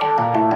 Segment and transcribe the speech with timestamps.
[0.00, 0.47] Comenzamos Gol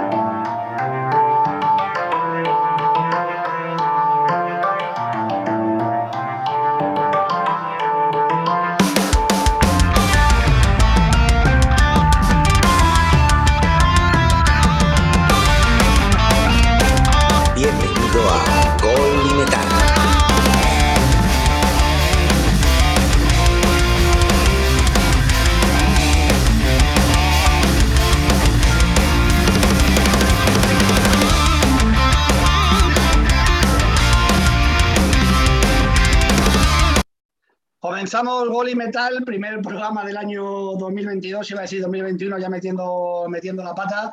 [38.69, 43.75] y Metal, primer programa del año 2022, iba a decir 2021 ya metiendo, metiendo la
[43.75, 44.12] pata,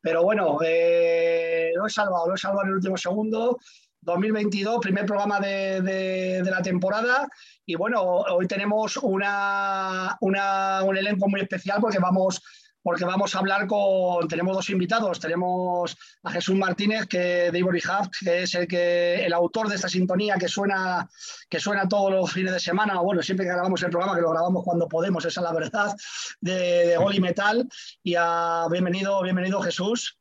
[0.00, 3.58] pero bueno, eh, lo he salvado, lo he salvado en el último segundo.
[4.02, 7.28] 2022, primer programa de, la temporada.
[7.64, 12.40] Y bueno, hoy tenemos una, un elenco muy especial porque vamos
[12.86, 17.82] porque vamos a hablar con, tenemos dos invitados, tenemos a Jesús Martínez que, de Ivory
[17.84, 21.10] Haft, que es el, que, el autor de esta sintonía que suena,
[21.50, 24.30] que suena todos los fines de semana, bueno, siempre que grabamos el programa, que lo
[24.30, 25.96] grabamos cuando podemos, esa es la verdad,
[26.40, 27.68] de, de Gol y Metal.
[28.04, 30.16] Y a, bienvenido, bienvenido Jesús.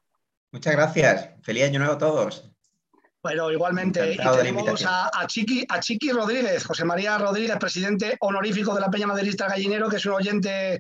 [0.52, 2.55] Muchas gracias, feliz año nuevo a todos.
[3.26, 4.14] Bueno, igualmente.
[4.14, 9.08] y tenemos a, Chiqui, a Chiqui Rodríguez, José María Rodríguez, presidente honorífico de la Peña
[9.08, 10.80] Maderista Gallinero, que es un oyente,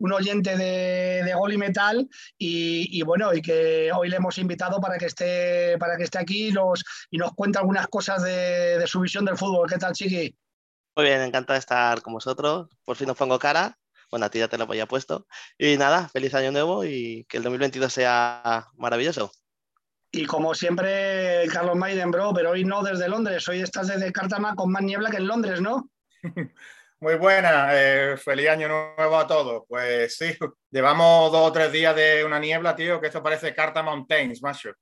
[0.00, 2.06] un oyente de, de Gol y Metal.
[2.36, 6.48] Y, bueno, y que hoy le hemos invitado para que esté, para que esté aquí
[6.48, 9.66] y nos, y nos cuente algunas cosas de, de su visión del fútbol.
[9.66, 10.36] ¿Qué tal, Chiqui?
[10.96, 12.68] Muy bien, encantado de estar con vosotros.
[12.84, 13.78] Por fin os pongo cara.
[14.10, 15.26] Bueno, a ti ya te lo había puesto.
[15.56, 19.32] Y nada, feliz año nuevo y que el 2022 sea maravilloso.
[20.10, 24.54] Y como siempre, Carlos Maiden, bro, pero hoy no desde Londres, hoy estás desde Cártama
[24.54, 25.90] con más niebla que en Londres, ¿no?
[26.98, 29.64] Muy buena, eh, feliz año nuevo a todos.
[29.68, 30.34] Pues sí,
[30.70, 34.72] llevamos dos o tres días de una niebla, tío, que esto parece Carta Mountains, macho.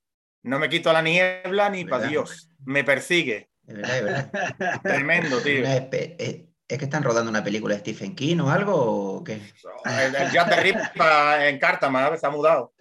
[0.44, 3.48] No me quito la niebla ni para Dios, me persigue.
[3.66, 4.80] Es verdad, es verdad.
[4.82, 5.64] Tremendo, tío.
[5.66, 9.40] Es, que están rodando una película de Stephen King o algo, ¿o qué?
[9.84, 10.76] El, el Jazz de Rip
[11.40, 12.73] en Cártama, se ha mudado.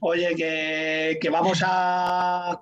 [0.00, 0.34] Oye,
[1.20, 2.60] que, vamos a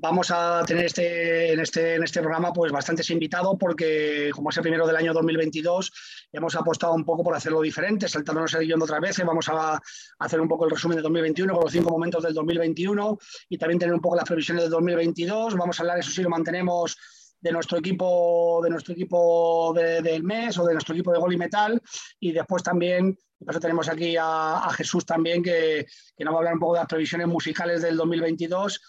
[0.00, 4.56] vamos a tener este, en, este, en este programa pues bastantes invitados porque como es
[4.56, 5.92] el primero del año 2022
[6.32, 9.80] hemos apostado un poco por hacerlo diferente, saltándonos el guion otras veces, vamos a
[10.20, 13.18] hacer un poco el resumen de 2021 con los cinco momentos del 2021
[13.48, 16.30] y también tener un poco las previsiones del 2022, vamos a hablar, eso sí, lo
[16.30, 16.96] mantenemos
[17.40, 21.36] de nuestro equipo, de nuestro equipo del mes o de nuestro equipo de gol y
[21.36, 21.80] metal.
[22.20, 25.86] Y después también, por tenemos aquí a, Jesús también, que,
[26.18, 28.80] nos va a hablar un poco de las previsiones musicales del 2022.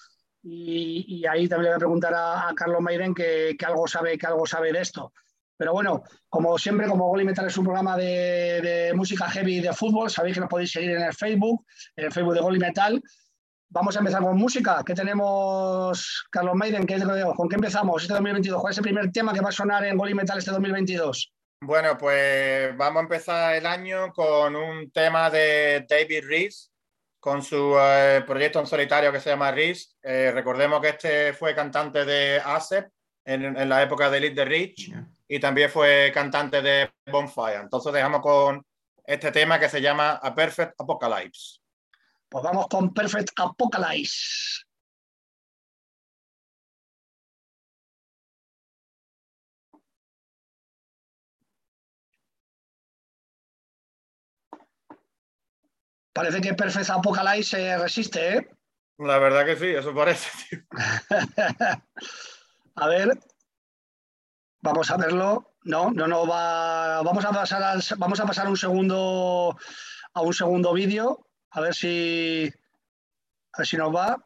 [0.43, 4.45] Y, ahí también le voy a preguntar a, Carlos Mayren que, algo sabe, que algo
[4.45, 5.13] sabe de esto.
[5.55, 9.57] Pero bueno, como siempre, como Gol y Metal es un programa de, de música heavy
[9.57, 11.65] y de fútbol, sabéis que nos podéis seguir en el Facebook,
[11.97, 13.03] en el Facebook de Gol y Metal.
[13.71, 14.81] Vamos a empezar con música.
[14.83, 16.87] ¿Qué tenemos, Carlos Maiden?
[16.87, 16.99] ¿Qué,
[17.35, 18.59] ¿Con qué empezamos este 2022?
[18.59, 21.31] ¿Cuál es el primer tema que va a sonar en Gol Metal este 2022?
[21.61, 26.71] Bueno, pues vamos a empezar el año con un tema de David Rees,
[27.19, 29.95] con su eh, proyecto en solitario que se llama Rees.
[30.01, 32.89] Eh, recordemos que este fue cantante de ASEP
[33.23, 34.91] en, la época de Lead the Rich
[35.27, 37.61] y también fue cantante de Bonfire.
[37.61, 38.65] Entonces dejamos con
[39.03, 41.58] este tema que se llama A Perfect Apocalypse.
[42.29, 44.63] Pues vamos con Perfect Apocalypse.
[56.13, 58.49] Parece que Perfect Apocalypse se resiste, ¿eh?
[58.99, 60.59] La verdad que sí, eso parece, tío.
[62.75, 63.17] a ver,
[64.61, 65.55] vamos a verlo.
[65.63, 67.01] No, no, no va.
[67.01, 69.57] Vamos a pasar, vamos a pasar un segundo
[70.13, 72.51] a un segundo vídeo a ver si,
[73.53, 74.17] a ver si nos va.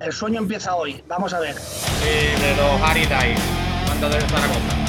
[0.00, 1.02] El sueño empieza hoy.
[1.06, 1.54] Vamos a ver.
[1.54, 4.79] Sí, de los Harry Dice, de Zaragoza.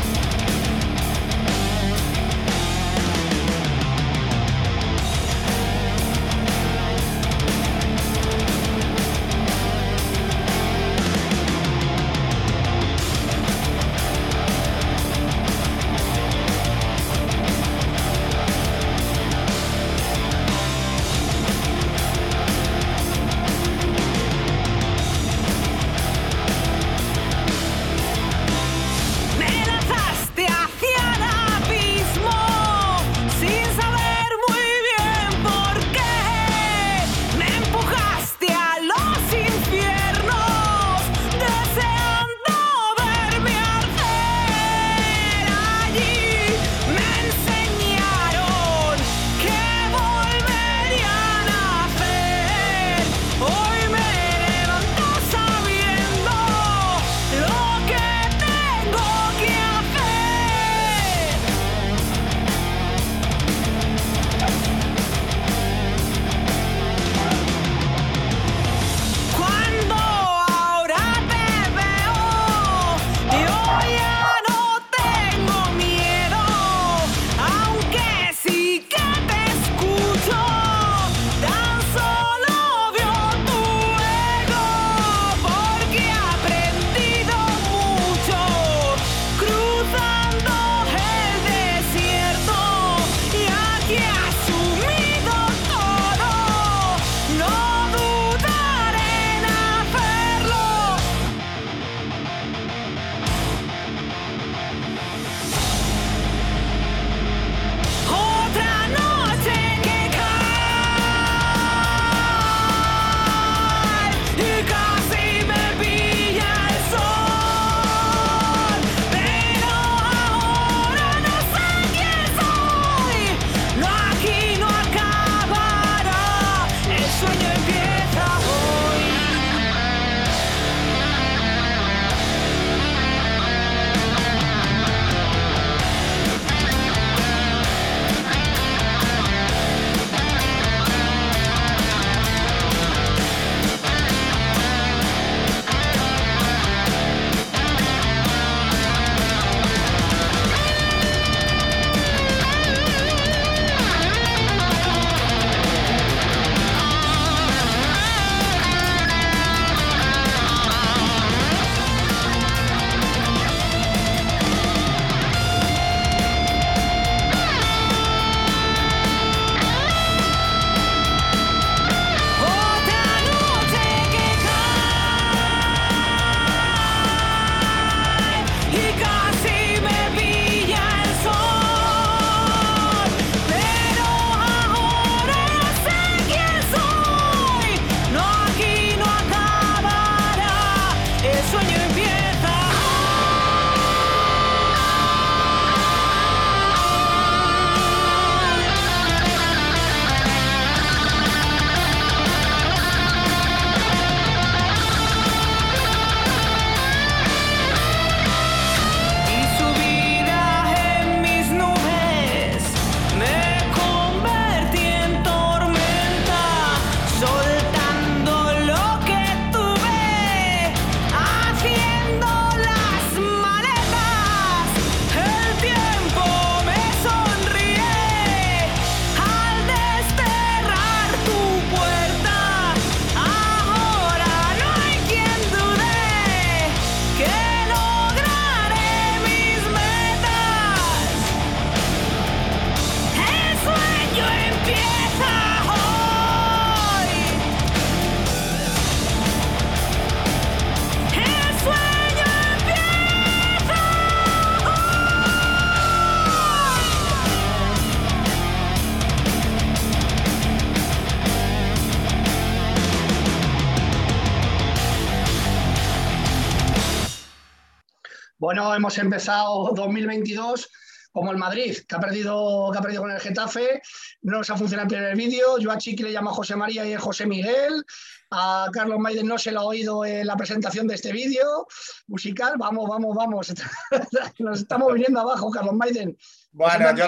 [268.41, 270.67] Bueno, hemos empezado 2022
[271.11, 273.83] como el Madrid, que ha perdido, que ha perdido con el Getafe,
[274.23, 276.83] no nos ha funcionado el primer vídeo, yo a Chiqui le llamo a José María
[276.83, 277.85] y a José Miguel,
[278.31, 281.67] a Carlos Maiden no se lo ha oído en la presentación de este vídeo
[282.07, 283.53] musical, vamos, vamos, vamos,
[284.39, 286.17] nos estamos viniendo abajo, Carlos Maiden.
[286.51, 287.05] Bueno, yo,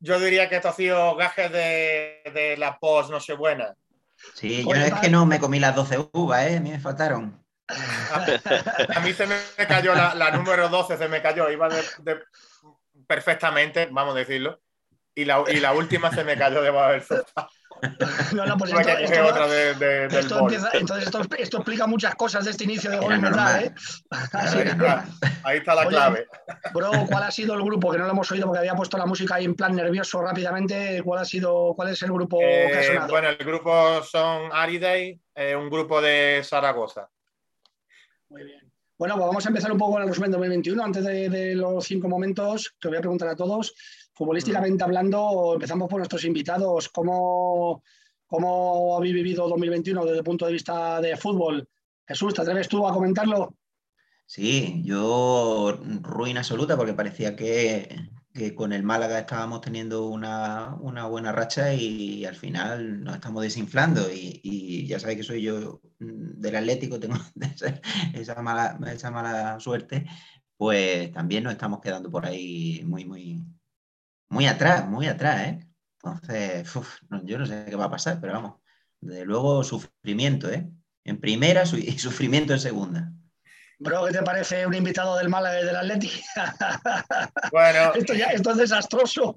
[0.00, 3.74] yo diría que esto ha sido gajes de, de la post no sé buena.
[4.34, 6.58] Sí, yo es que no me comí las 12 uvas, ¿eh?
[6.58, 7.42] a mí me faltaron.
[7.66, 11.68] A, mí se me cayó la, número 12, se me cayó, iba
[13.06, 14.60] perfectamente, vamos a decirlo,
[15.14, 17.48] y la, y la última se me cayó debajo del sofá.
[18.32, 22.14] No, no, pues esto, esto, otra de, de, esto empieza, entonces esto, esto, explica muchas
[22.14, 23.62] cosas de este inicio de gol, ¿verdad?
[23.62, 23.74] ¿eh?
[25.42, 26.26] Ahí está la clave.
[26.72, 27.90] Bro, ¿cuál ha sido el grupo?
[27.90, 31.02] Que no lo hemos oído porque había puesto la música ahí en plan nervioso rápidamente.
[31.04, 33.08] ¿Cuál ha sido, cuál es el grupo eh, que ha sonado?
[33.08, 37.08] Bueno, el grupo son Ariday, eh, un grupo de Zaragoza.
[38.34, 38.72] Muy bien.
[38.98, 40.82] Bueno, pues vamos a empezar un poco con el resumen 2021.
[40.82, 43.74] Antes de, los cinco momentos, que voy a preguntar a todos.
[44.12, 46.88] Futbolísticamente hablando, empezamos por nuestros invitados.
[46.88, 47.84] ¿Cómo,
[48.26, 51.68] ¿Cómo habéis vivido 2021 desde el punto de vista de fútbol?
[52.08, 53.54] Jesús, ¿te atreves tú a comentarlo?
[54.26, 57.96] Sí, yo ruina absoluta porque parecía que,
[58.34, 60.74] que con el Málaga estábamos teniendo una,
[61.08, 64.10] buena racha y, al final nos estamos desinflando.
[64.12, 67.16] Y, ya sabéis que soy yo mm, del Atlético, tengo
[68.14, 70.06] esa mala, esa mala suerte,
[70.56, 73.44] pues también nos estamos quedando por ahí muy, muy,
[74.28, 75.68] muy atrás, muy atrás, ¿eh?
[76.02, 76.68] Entonces,
[77.24, 78.60] yo no sé qué va a pasar, pero vamos,
[79.00, 80.68] desde luego sufrimiento, ¿eh?
[81.04, 83.12] En primera y sufrimiento en segunda.
[83.78, 86.10] Bro, ¿qué te parece un invitado del Málaga y del Atleti?
[87.50, 89.34] Bueno, esto, ya, esto es desastroso.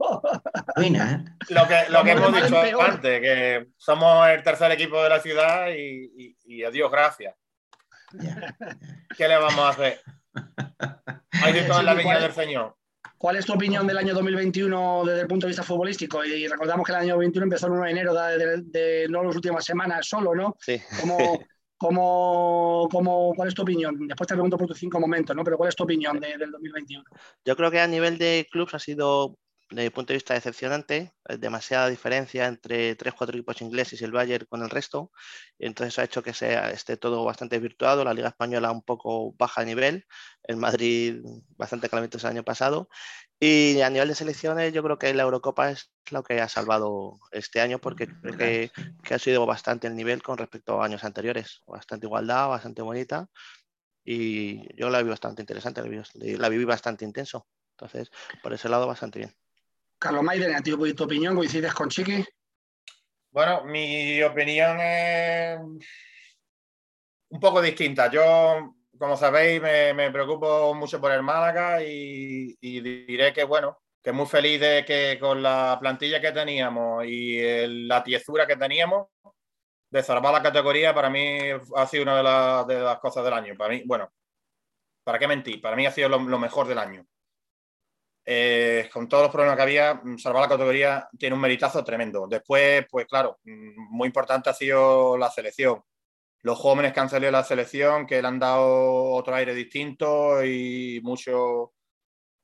[0.78, 1.26] ¿eh?
[1.50, 5.70] Lo que, lo que hemos dicho antes, que somos el tercer equipo de la ciudad
[5.70, 7.36] y, y, adiós, gracias.
[9.18, 10.02] ¿Qué le vamos a hacer?
[11.44, 12.76] Hay de todo en la viña del Señor.
[13.18, 16.24] ¿Cuál es tu opinión del año 2021 desde el punto de vista futbolístico?
[16.24, 19.36] Y recordamos que el año 2021 empezó el 1 de enero de, de, no las
[19.36, 20.56] últimas semanas solo, ¿no?
[20.60, 20.80] Sí.
[21.02, 21.18] Como,
[21.78, 24.08] ¿Cómo, cómo, cuál es tu opinión?
[24.08, 25.44] Después te pregunto por tus cinco momentos, ¿no?
[25.44, 27.04] Pero ¿cuál es tu opinión del 2021?
[27.46, 29.38] Yo creo que a nivel de clubs ha sido
[29.70, 31.14] desde mi punto de vista, decepcionante.
[31.40, 35.12] demasiada diferencia entre tres, cuatro equipos ingleses y el Bayern con el resto.
[35.60, 38.04] entonces ha hecho que sea, esté todo bastante virtuado.
[38.06, 40.06] La Liga Española un poco baja de nivel.
[40.44, 41.22] El Madrid
[41.58, 42.90] bastante calamitoso el año pasado.
[43.40, 47.20] Y a nivel de selecciones, yo creo que la Eurocopa es lo que ha salvado
[47.32, 48.72] este año porque creo que,
[49.04, 51.62] que ha sido bastante el nivel con respecto a años anteriores.
[51.68, 53.30] Bastante igualdad, bastante bonita
[54.10, 55.82] y yo la vi bastante interesante,
[56.14, 57.46] la vi, bastante intenso.
[57.72, 58.10] Entonces,
[58.42, 59.36] por ese lado, bastante bien.
[60.00, 62.24] Carlos Maiden, ¿a ti tu opinión coincides con Chiqui?
[63.32, 65.60] Bueno, mi opinión es
[67.30, 68.10] un poco distinta.
[68.10, 74.26] Yo, como sabéis, me, preocupo mucho por el Málaga y, diré que, bueno, que muy
[74.26, 77.40] feliz de que con la plantilla que teníamos y
[77.88, 79.08] la tiezura que teníamos,
[79.90, 81.40] de salvar la categoría para mí
[81.76, 83.56] ha sido una de, las cosas del año.
[83.58, 84.12] Para mí, bueno,
[85.04, 85.62] ¿para qué mentir?
[85.62, 87.06] Para mí ha sido lo, mejor del año.
[88.26, 92.28] Eh, con todos los problemas que había, salvar la categoría tiene un meritazo tremendo.
[92.28, 95.82] Después, pues claro, mm, muy importante ha sido la selección.
[96.48, 100.42] Los jóvenes que han salido de la selección, que le han dado otro aire distinto
[100.46, 101.74] y mucho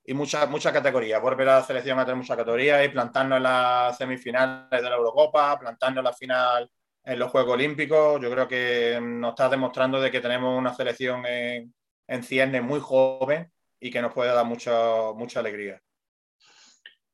[0.03, 1.21] y muchas mucha categorías.
[1.21, 4.97] Volver a la selección a tener muchas categorías y plantarnos en las semifinales de la
[4.97, 6.69] Eurocopa, plantarnos en la final
[7.01, 8.21] en los Juegos Olímpicos.
[8.21, 11.73] Yo creo que nos está demostrando de que tenemos una selección en,
[12.05, 15.81] en cierne muy joven y que nos puede dar mucha, mucha alegría.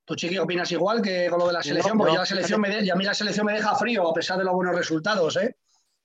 [0.05, 1.99] ¿Tú, Chiqui, opinas igual que con lo de la selección?
[1.99, 4.55] Porque la selección me a mí la selección me deja frío a pesar de los
[4.55, 5.55] buenos resultados, ¿eh?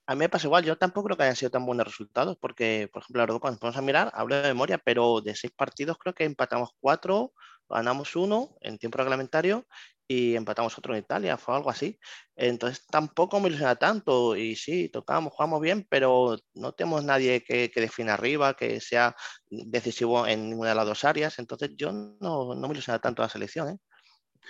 [0.07, 2.89] A mí me pasa igual, yo tampoco creo que hayan sido tan buenos resultados, porque,
[2.93, 5.97] por ejemplo, la Europa, nos vamos a mirar, hablo de memoria, pero de seis partidos
[5.97, 7.33] creo que empatamos cuatro,
[7.67, 9.65] ganamos uno en tiempo reglamentario
[10.07, 11.99] y empatamos otro en Italia, fue algo así.
[12.35, 17.71] Entonces tampoco me ilusiona tanto y sí, tocamos, jugamos bien, pero no tenemos nadie que,
[17.71, 19.15] que defina arriba, que sea
[19.49, 23.29] decisivo en ninguna de las dos áreas, entonces yo no, no me ilusiona tanto la
[23.29, 23.69] selección.
[23.69, 23.77] ¿eh?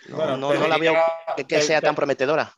[0.09, 0.95] No, no, la veo
[1.47, 2.53] que, sea tan prometedora.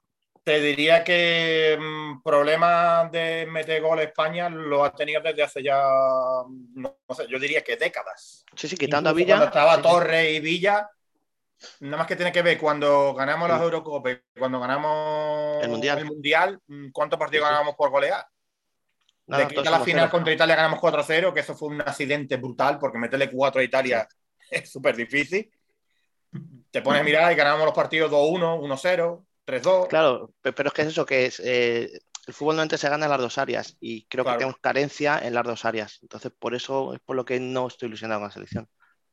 [0.48, 5.78] Te diría que mm, problemas de meter gol España lo ha tenido desde hace ya,
[6.74, 8.46] no, sé, yo diría que décadas.
[8.56, 9.36] Sí, sí, quitando a Villa.
[9.36, 10.90] Cuando estaba Torre y Villa,
[11.82, 16.06] Nada más que tiene que ver cuando ganamos las Eurocopas, cuando ganamos el Mundial, el
[16.06, 16.62] mundial
[16.94, 18.26] ¿cuántos partidos ganamos por golear?
[19.26, 22.98] de que la final contra Italia ganamos 4-0, que eso fue un accidente brutal, porque
[22.98, 24.08] meterle 4 a Italia
[24.50, 25.52] es súper difícil.
[26.72, 29.88] Te pones a mirar y ganamos los partidos 2-1, 1-0, 3-2.
[29.88, 31.90] Claro, pero es que es eso, que es, eh,
[32.28, 35.34] el fútbol normalmente se gana en las dos áreas y creo que tenemos carencia en
[35.34, 36.00] las dos áreas.
[36.02, 38.68] Entonces, por eso es por lo que no estoy ilusionado con la selección.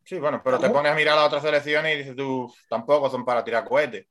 [0.04, 3.24] Sí, bueno, pero te pones a mirar las otras selecciones y dices tú, tampoco son
[3.24, 4.06] para tirar cohetes.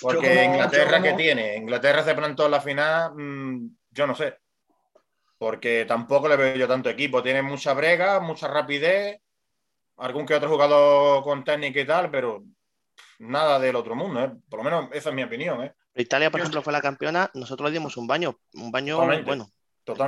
[0.00, 1.56] Porque Inglaterra, ¿qué tiene?
[1.56, 4.38] Inglaterra se plantó en la final, mm, yo no sé.
[5.36, 7.22] Porque tampoco le veo yo tanto equipo.
[7.22, 9.20] Tiene mucha brega, mucha rapidez,
[9.98, 12.42] algún que otro jugador con técnica y tal, pero
[13.18, 14.24] nada del otro mundo.
[14.24, 14.32] ¿eh?
[14.48, 15.62] Por lo menos esa es mi opinión.
[15.62, 15.74] ¿eh?
[15.94, 19.50] Italia, por ejemplo, fue la campeona, nosotros le dimos un baño, un baño bueno.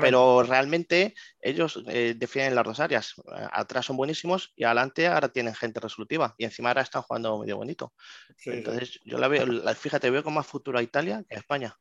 [0.00, 3.14] Pero realmente ellos eh, defienden las dos áreas.
[3.50, 6.34] Atrás son buenísimos y adelante ahora tienen gente resolutiva.
[6.36, 7.94] Y encima ahora están jugando medio bonito.
[8.44, 11.74] Entonces, yo la veo, fíjate, veo con más futuro a Italia que a España.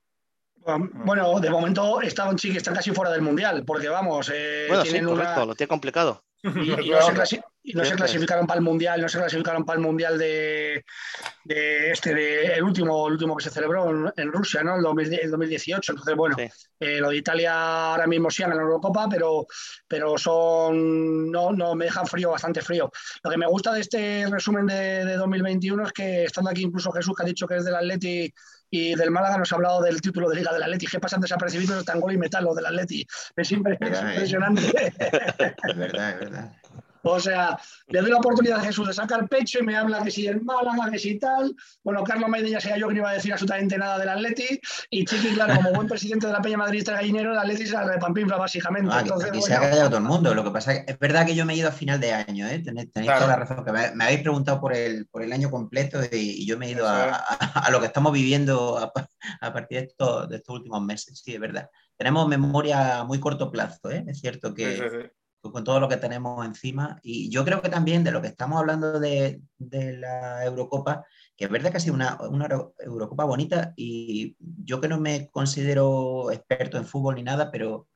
[1.06, 2.00] Bueno, de momento
[2.38, 5.68] sí que están casi fuera del mundial, porque vamos, eh, bueno, sí, correcto, lo tiene
[5.68, 6.24] complicado.
[7.62, 10.84] Y, no, se clasificaron para el mundial, no se clasificaron para el mundial de,
[11.46, 14.77] este, de, el último, el último que se celebró en, Rusia, ¿no?
[14.77, 15.91] El, 2018.
[15.91, 16.38] Entonces, bueno,
[16.79, 19.46] eh, lo de Italia ahora mismo sí en la Eurocopa, pero,
[19.88, 22.89] pero son no, no me dejan frío, bastante frío.
[23.24, 26.91] Lo que me gusta de este resumen de, de 2021 es que estando aquí incluso
[26.91, 28.34] Jesús que ha dicho que es del Atleti
[28.69, 30.88] y del Málaga nos ha hablado del título de Liga del Atleti.
[30.88, 33.05] ¿Qué pasan desapercibidos tan gol y metal lo del Atleti?
[33.35, 34.61] Es, impresionante.
[34.61, 36.51] Es verdad, es verdad.
[37.03, 40.12] O sea, le doy la oportunidad a Jesús de sacar pecho y me habla que
[40.12, 41.56] si el Málaga, que si tal.
[41.84, 44.60] Bueno, Carlos Maide ya sea yo que no iba a decir absolutamente nada del Atleti.
[44.89, 47.84] Y Chiqui, claro, como buen presidente de la Peña Madridista Gallinero, el Atleti se la
[47.84, 48.94] repampinfla básicamente.
[48.94, 50.34] aquí, se ha callado todo el mundo.
[50.34, 52.13] Lo que pasa es que es verdad que yo me he ido a final de
[52.13, 52.60] año, ¿eh?
[52.60, 53.63] tenéis, toda la razón.
[53.63, 56.88] Que me, habéis preguntado por el, por el año completo y, yo me he ido
[56.88, 61.22] a, lo que estamos viviendo a, partir de estos, de estos últimos meses.
[61.24, 64.06] Sí, es verdad tenemos memoria a muy corto plazo, ¿eh?
[64.08, 67.00] es cierto que, con todo lo que tenemos encima.
[67.03, 71.05] Y yo creo que también de lo que estamos hablando de, la Eurocopa,
[71.36, 72.17] que es verdad que ha sido una,
[72.79, 77.88] Eurocopa bonita y yo que no me considero experto en fútbol ni nada, pero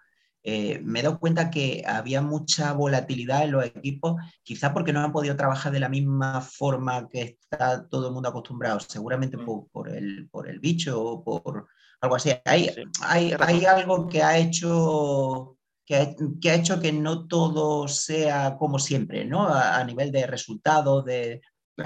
[0.44, 5.00] eh, me he dado cuenta que había mucha volatilidad en los equipos, quizás porque no
[5.00, 9.46] han podido trabajar de la misma forma que está todo el mundo acostumbrado, seguramente mm.
[9.72, 11.68] por, el, por el bicho o por
[12.02, 12.32] algo así.
[12.44, 12.70] Hay,
[13.02, 19.26] hay, hay algo que ha hecho que ha, hecho que no todo sea como siempre,
[19.26, 19.48] ¿no?
[19.48, 21.42] A, nivel de resultados, de,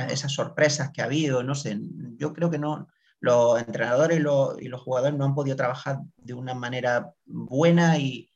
[0.09, 1.79] esas sorpresas que ha habido, no sé,
[2.17, 2.87] yo creo que no,
[3.19, 8.29] los entrenadores y los, jugadores no han podido trabajar de una manera buena y,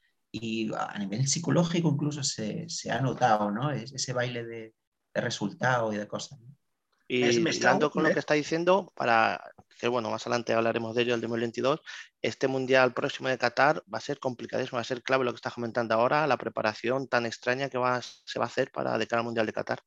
[0.77, 3.72] a nivel psicológico incluso se, ha notado, ¿no?
[3.72, 4.74] Ese baile de,
[5.13, 6.39] resultados y de cosas.
[7.08, 9.50] Y mezclando con lo que está diciendo, para
[9.82, 11.82] que bueno, más adelante hablaremos de ello el 2022,
[12.22, 15.38] este mundial próximo de Qatar va a ser complicadísimo, va a ser clave lo que
[15.38, 19.08] estás comentando ahora, la preparación tan extraña que va, se va a hacer para de
[19.08, 19.80] cara al mundial de Qatar.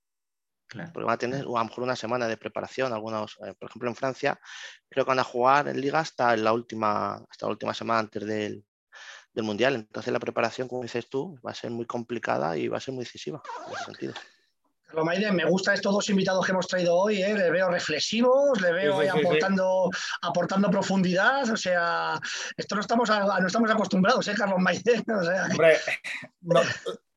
[0.93, 2.93] Porque van a tener a lo mejor una semana de preparación.
[2.93, 4.41] Algunos, eh, por ejemplo, en Francia,
[4.89, 8.27] creo que van a jugar en liga hasta la última, hasta la última semana antes
[8.27, 8.65] del,
[9.37, 9.75] Mundial.
[9.75, 12.95] Entonces la preparación, como dices tú, va a ser muy complicada y va a ser
[12.95, 14.15] muy decisiva en ese sentido.
[14.95, 17.35] Carlos Maide, me gustan estos dos invitados que hemos traído hoy, ¿eh?
[17.35, 19.91] les veo reflexivos, les veo aportando,
[20.23, 22.21] aportando profundidad, o sea,
[22.57, 25.03] esto no estamos, no estamos acostumbrados, ¿eh, Carlos Maide?
[25.51, 25.79] Hombre,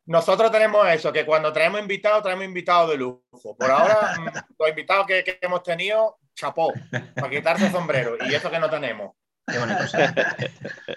[0.08, 3.56] nosotros tenemos eso, que cuando traemos invitados, traemos invitados de lujo.
[3.56, 4.26] Por ahora, mm,
[4.58, 6.74] los invitados que, hemos tenido, chapó,
[7.16, 8.18] para quitarse sombrero.
[8.28, 9.12] Y eso que no tenemos.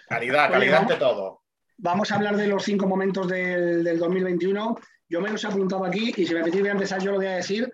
[0.08, 1.42] calidad, calidad de todo.
[1.82, 4.78] Vamos a hablar de los cinco momentos del, 2021.
[5.10, 7.18] Yo me los he apuntado aquí y si me permitís voy a empezar, yo lo
[7.18, 7.70] voy a decir.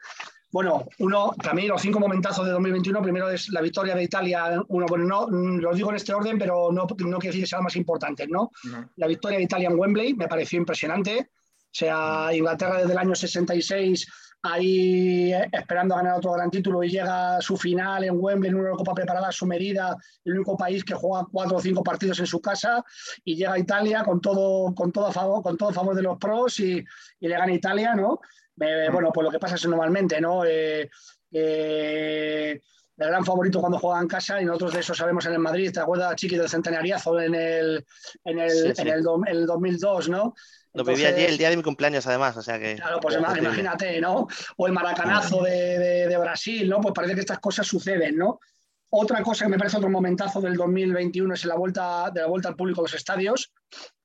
[0.50, 3.02] Bueno, uno, también los cinco momentazos de 2021.
[3.02, 4.62] Primero es la victoria de Italia.
[4.68, 7.46] Uno, bueno, no mm, lo digo en este orden, pero no, no quiero decir que
[7.46, 8.50] sea más importante, ¿no?
[8.96, 11.30] La victoria de Italia en Wembley me pareció impresionante.
[11.30, 14.06] O sea, Inglaterra desde el año 66
[14.52, 18.50] ahí eh, esperando a ganar otro gran título y llega a su final en Wembley
[18.50, 21.82] en una Copa preparada a su medida, el único país que juega cuatro o cinco
[21.82, 22.84] partidos en su casa
[23.24, 26.02] y llega a Italia con todo, con todo a favor, con todo a favor de
[26.02, 26.84] los pros y,
[27.20, 28.20] y le gana Italia, ¿no?
[28.56, 28.92] Mm.
[28.92, 30.42] bueno, pues lo que pasa es normalmente, ¿no?
[30.44, 30.88] Eh,
[32.98, 35.70] el gran favorito cuando juega en casa y nosotros de eso sabemos en el Madrid,
[35.70, 37.86] ¿te acuerdas, Chiqui, del centenariazo en el,
[38.24, 40.34] en el, En el, 2002, ¿no?
[40.76, 42.74] Lo viví allí el día de mi cumpleaños, además, o sea que...
[42.74, 44.28] Claro, pues imagínate, ¿no?
[44.56, 46.80] O el maracanazo de, de, Brasil, ¿no?
[46.80, 48.40] Pues parece que estas cosas suceden, ¿no?
[48.90, 52.50] Otra cosa que me parece otro momentazo del 2021 es la vuelta, de la vuelta
[52.50, 53.52] al público a los estadios,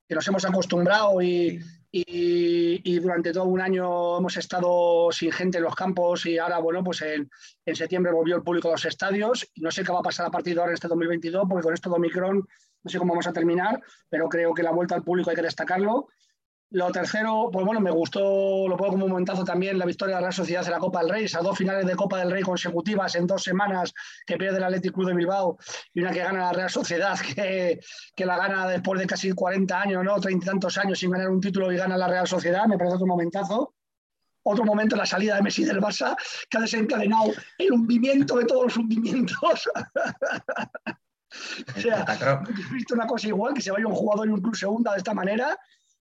[0.08, 1.60] que nos hemos acostumbrado y,
[1.92, 6.84] y, durante todo un año hemos estado sin gente en los campos y ahora, bueno,
[6.84, 7.30] pues en,
[7.66, 9.48] en, septiembre volvió el público a los estadios.
[9.58, 11.74] No sé qué va a pasar a partir de ahora en este 2022, porque con
[11.74, 12.48] esto de Omicron
[12.84, 15.42] no sé cómo vamos a terminar, pero creo que la vuelta al público hay que
[15.42, 16.08] destacarlo.
[16.74, 20.22] Lo tercero, pues bueno, me gustó, lo pongo como un momentazo también, la victoria de
[20.22, 22.44] la Real Sociedad en la Copa del Rey, esas dos finales de Copa del Rey
[22.44, 23.94] consecutivas en dos semanas
[24.26, 25.58] que pierde el Athletic Club de Bilbao
[25.94, 27.82] y una que gana la Real Sociedad, que,
[28.16, 30.18] que la gana después de casi 40 años, ¿no?
[30.18, 32.96] 30 y tantos años sin ganar un título y gana la Real Sociedad, me parece
[32.96, 33.74] otro momentazo.
[34.44, 36.16] Otro momento, la salida de Messi del Barça,
[36.50, 39.70] que ha desencadenado el hundimiento de todos los hundimientos.
[41.76, 42.06] o sea,
[42.48, 45.00] he visto una cosa igual, que se vaya un jugador en un club segunda de
[45.00, 45.60] esta manera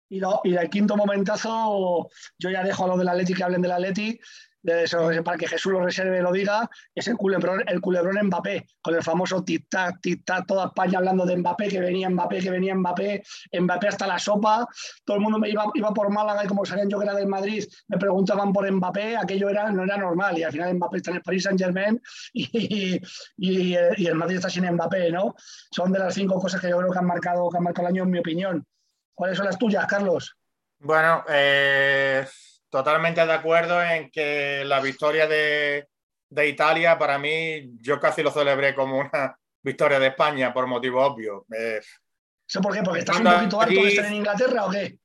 [0.09, 0.21] y,
[0.55, 4.19] el quinto momentazo, yo ya dejo a los del Atleti que hablen del Atleti,
[4.63, 8.67] de para que Jesús lo reserve y lo diga, es el culebrón, el culebrón Mbappé,
[8.81, 12.75] con el famoso tic-tac, tic-tac, toda España hablando de Mbappé, que venía Mbappé, que venía
[12.75, 13.23] Mbappé,
[13.61, 14.67] Mbappé hasta la sopa,
[15.05, 17.65] todo el mundo iba, iba por Málaga y como sabían yo que era del Madrid,
[17.89, 21.17] me preguntaban por Mbappé, aquello era, no era normal y al final Mbappé está en
[21.17, 22.01] el Paris Saint Germain
[22.33, 23.01] y,
[23.37, 25.35] y, el Madrid está sin Mbappé, ¿no?
[25.71, 27.95] Son de las cinco cosas que yo creo que han marcado, que han marcado el
[27.95, 28.67] año en mi opinión.
[29.19, 30.37] ¿Cuáles son las tuyas, Carlos?
[30.79, 32.25] Bueno, eh,
[32.71, 35.89] totalmente de acuerdo en que la victoria de,
[36.47, 41.45] Italia, para mí, yo casi lo celebré como una victoria de España por motivo obvio.
[41.53, 41.81] Eh,
[42.47, 42.81] ¿Eso por qué?
[42.85, 44.85] ¿Porque estás un poquito alto de estar en Inglaterra o qué?
[44.85, 45.01] Eh,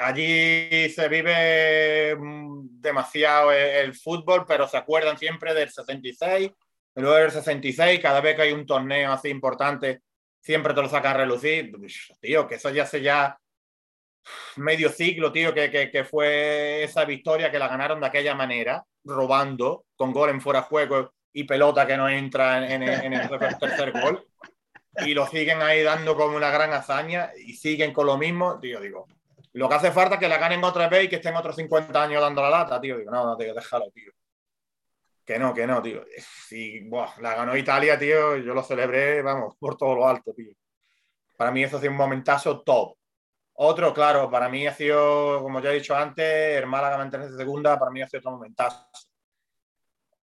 [0.00, 6.50] allí se vive mm, demasiado el, fútbol, pero se acuerdan siempre del 66,
[6.94, 10.00] luego del 66, cada vez que hay un torneo así importante,
[10.40, 11.72] siempre te lo saca a relucir.
[12.20, 13.38] Tío, que eso ya hace ya
[14.56, 20.12] medio ciclo, tío, que, fue esa victoria que la ganaron de aquella manera, robando, con
[20.12, 24.26] gol en fuera de juego y pelota que no entra en, el tercer gol.
[25.06, 28.80] Y lo siguen ahí dando como una gran hazaña y siguen con lo mismo, tío,
[28.80, 29.06] digo.
[29.52, 32.02] Lo que hace falta es que la ganen otra vez y que estén otros 50
[32.02, 32.98] años dando la lata, tío.
[32.98, 34.12] Digo, no, no, tío, déjalo, tío.
[35.28, 36.06] Que no, que no, tío.
[36.46, 36.88] Si
[37.20, 40.54] la ganó Italia, tío, yo lo celebré, vamos, por todo lo alto, tío.
[41.36, 42.96] Para mí eso ha sido un momentazo top.
[43.52, 46.24] Otro, claro, para mí ha sido, como ya he dicho antes,
[46.56, 48.88] el Málaga mantenerse segunda, para mí ha sido otro momentazo.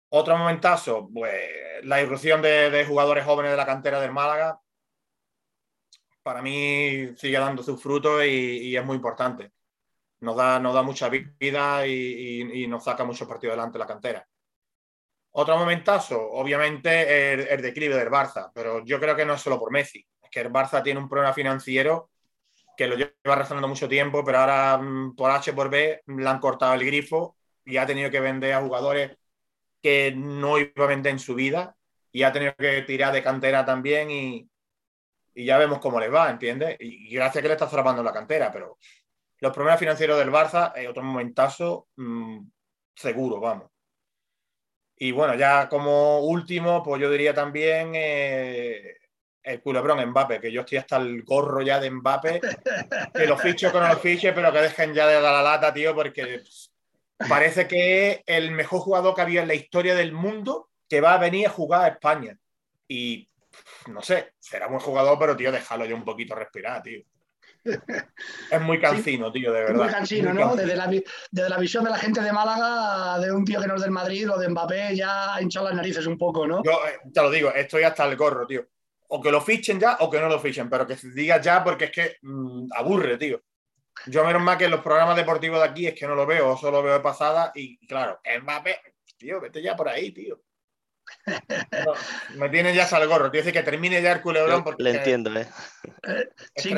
[0.10, 1.44] Otro momentazo, pues
[1.84, 4.60] la irrupción de, jugadores jóvenes de la cantera del Málaga,
[6.24, 9.52] para mí sigue dando sus frutos y, es muy importante.
[10.22, 14.28] Nos da, nos da mucha vida y, y nos saca mucho partido adelante la cantera.
[15.40, 19.60] Otro momentazo, obviamente, el, el, declive del Barça, pero yo creo que no es solo
[19.60, 22.10] por Messi, es que el Barça tiene un problema financiero
[22.76, 26.40] que lo lleva arrastrando mucho tiempo, pero ahora mm, por H por B le han
[26.40, 29.16] cortado el grifo y ha tenido que vender a jugadores
[29.80, 31.76] que no iba a vender en su vida
[32.12, 34.50] y ha tenido que tirar de cantera también y,
[35.36, 36.78] ya vemos cómo le va, ¿entiendes?
[36.80, 38.80] Y, gracias a que le está atrapando la cantera, pero
[39.40, 42.40] los problemas financieros del Barça, en otro momentazo, mm,
[42.96, 43.77] seguro, vamos.
[45.00, 48.98] Y bueno, ya como último, pues yo diría también eh,
[49.44, 52.42] el culebrón Mbappé, que yo estoy hasta el gorro ya de Mbappé,
[53.14, 55.74] que lo ficho con no lo fiche, pero que dejen ya de dar la lata,
[55.74, 56.42] tío, porque
[57.30, 61.14] parece que es el mejor jugador que había en la historia del mundo que va
[61.14, 62.38] a venir a jugar a España.
[62.88, 63.30] Y
[63.88, 67.04] no sé, será buen jugador, pero tío, déjalo yo un poquito respirar, tío.
[68.52, 69.84] Es muy cansino, tío, de verdad.
[69.84, 70.56] Muy cansino, ¿no?
[70.56, 73.92] Desde la, visión de la gente de Málaga, de un tío que no es del
[73.92, 76.64] Madrid o de Mbappé, ya ha hinchado las narices un poco, ¿no?
[76.64, 78.66] Yo eh, te lo digo, estoy hasta el gorro, tío.
[79.10, 81.64] O que lo fichen ya o que no lo fichen, pero que se diga ya
[81.64, 83.42] porque es que mm, aburre, tío.
[84.06, 86.56] Yo menos mal que en los programas deportivos de aquí es que no lo veo,
[86.58, 88.80] solo veo de pasada y claro, Mbappé,
[89.18, 90.40] tío, vete ya por ahí, tío
[92.36, 93.30] me tiene ya al gorro.
[93.32, 94.64] Quiero decir que termine ya el culebrón.
[94.64, 95.48] Porque Le entiendo, ¿eh?
[96.08, 96.74] eh sí,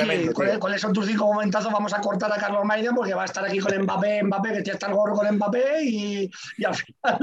[0.58, 1.72] ¿cuáles, son tus cinco momentazos?
[1.72, 4.62] Vamos a cortar a Carlos Maiden porque va a estar aquí con Mbappé, Mbappé, que
[4.64, 6.30] ya está el gorro con Mbappé y,
[6.64, 7.18] al, final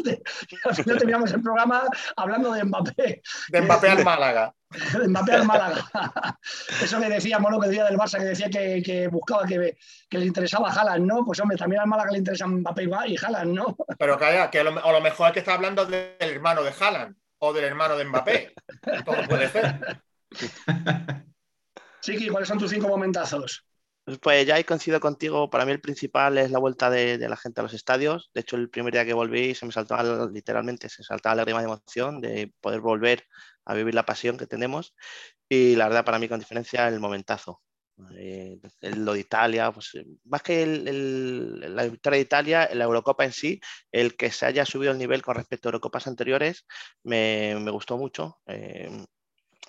[0.64, 1.84] al final terminamos el programa
[2.16, 3.22] hablando de Mbappé.
[3.50, 4.54] De Mbappé al Málaga.
[5.08, 5.86] Mbappé al Málaga.
[6.82, 9.78] Eso que decía Mono que decía del Barça, que decía que, buscaba que,
[10.12, 11.26] le interesaba a Haaland, ¿no?
[11.26, 13.78] Pues hombre, también al Málaga le interesa Mbappé y Haaland, ¿no?
[14.00, 17.16] Pero calla, que a lo, lo mejor es que está hablando del hermano de Haaland
[17.40, 18.54] o del hermano de Mbappé.
[19.06, 20.02] Todo puede ser.
[22.02, 23.66] Chiqui, ¿cuáles son tus cinco momentazos?
[24.22, 27.60] Pues ya he coincido contigo, para mí el principal es la vuelta de, la gente
[27.60, 28.32] a los estadios.
[28.34, 31.60] De hecho, el primer día que volví se me saltaba literalmente, se saltaba la lágrima
[31.60, 33.26] de emoción de poder volver
[33.68, 34.96] a vivir la pasión que tenemos.
[35.50, 37.62] Y la verdad, para mí, con diferencia, el momentazo.
[38.16, 39.92] Eh, lo de Italia, pues
[40.26, 43.60] más que la victoria de Italia, la Eurocopa en sí,
[43.92, 46.66] el que se haya subido el nivel con respecto a Eurocopas anteriores,
[47.04, 48.40] me, gustó mucho.
[48.46, 49.04] Eh,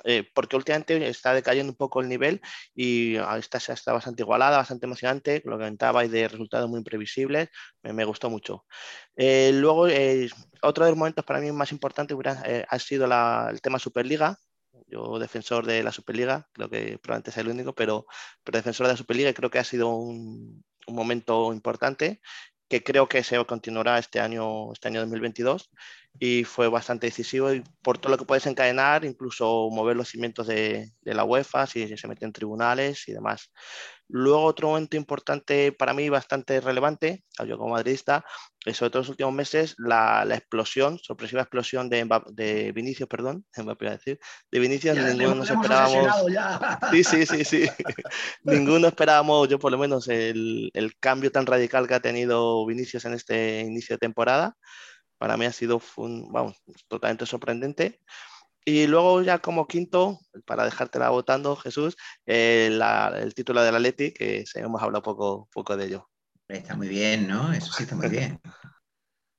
[0.04, 2.40] eh, porque últimamente está decayendo un poco el nivel
[2.74, 7.48] y esta está bastante igualada, bastante emocionante, lo que comentaba y de resultados muy imprevisibles,
[7.82, 8.64] me, gustó mucho.
[9.16, 10.28] Eh, luego, eh,
[10.62, 12.16] otro de los momentos para mí más importantes
[12.68, 14.38] ha sido el tema Superliga.
[14.87, 18.06] Yo, defensor de la Superliga, creo que probablemente sea el único, pero,
[18.42, 22.20] pero defensor de la Superliga, creo que ha sido un, un momento importante
[22.68, 25.70] que creo que se continuará este año, este año 2022
[26.18, 30.46] y fue bastante decisivo y por todo lo que puedes encadenar, incluso mover los cimientos
[30.46, 33.52] de, la UEFA si se mete en tribunales y demás.
[34.11, 38.24] Luego otro momento importante para mí, bastante relevante, yo como madridista,
[38.64, 43.44] es sobre todo en los últimos meses, la, explosión, sorpresiva explosión de, de Vinicius, perdón,
[43.57, 44.18] a decir,
[44.50, 46.14] de Vinicius, ninguno nos esperábamos.
[46.90, 47.68] Sí, sí, sí, sí.
[48.42, 53.04] ninguno esperábamos, yo por lo menos, el, el cambio tan radical que ha tenido Vinicius
[53.04, 54.57] en este inicio de temporada
[55.18, 56.57] para mí ha sido vamos,
[56.88, 58.00] totalmente sorprendente.
[58.64, 62.70] Y luego ya como quinto, para dejártela votando, Jesús, eh,
[63.16, 66.11] el título del Atleti, que hemos hablado poco, poco de ello.
[66.48, 67.52] Está muy bien, ¿no?
[67.52, 68.40] Eso sí está muy bien.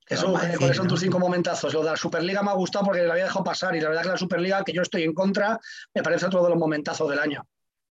[0.07, 1.71] Eso, ¿Cuáles son tus cinco momentazos?
[1.73, 4.03] Lo de la Superliga me ha gustado porque la había dejado pasar y la verdad
[4.03, 5.59] que la Superliga, que yo estoy en contra,
[5.93, 7.47] me parece otro de los momentazos del año.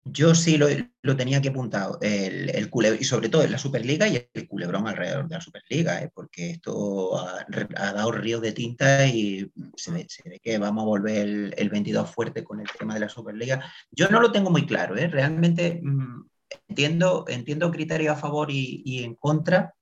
[0.04, 4.28] Yo sí lo, tenía que apuntado, el, el y sobre todo en la Superliga y
[4.34, 6.10] el culebrón alrededor de la Superliga, ¿eh?
[6.12, 7.46] porque esto ha,
[7.94, 10.08] dado río de tinta y se ve,
[10.42, 13.64] que vamos a volver el, 22 fuerte con el tema de la Superliga.
[13.92, 15.08] Yo no lo tengo muy claro, ¿eh?
[15.08, 16.26] realmente mm,
[16.68, 19.76] entiendo, entiendo criterios a favor y, en contra.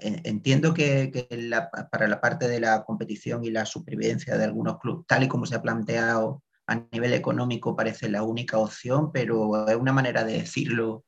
[0.00, 1.28] Entiendo que,
[1.90, 5.44] para la parte de la competición y la supervivencia de algunos clubes, tal y como
[5.44, 10.34] se ha planteado a nivel económico parece la única opción, pero es una manera de
[10.34, 11.04] decirlo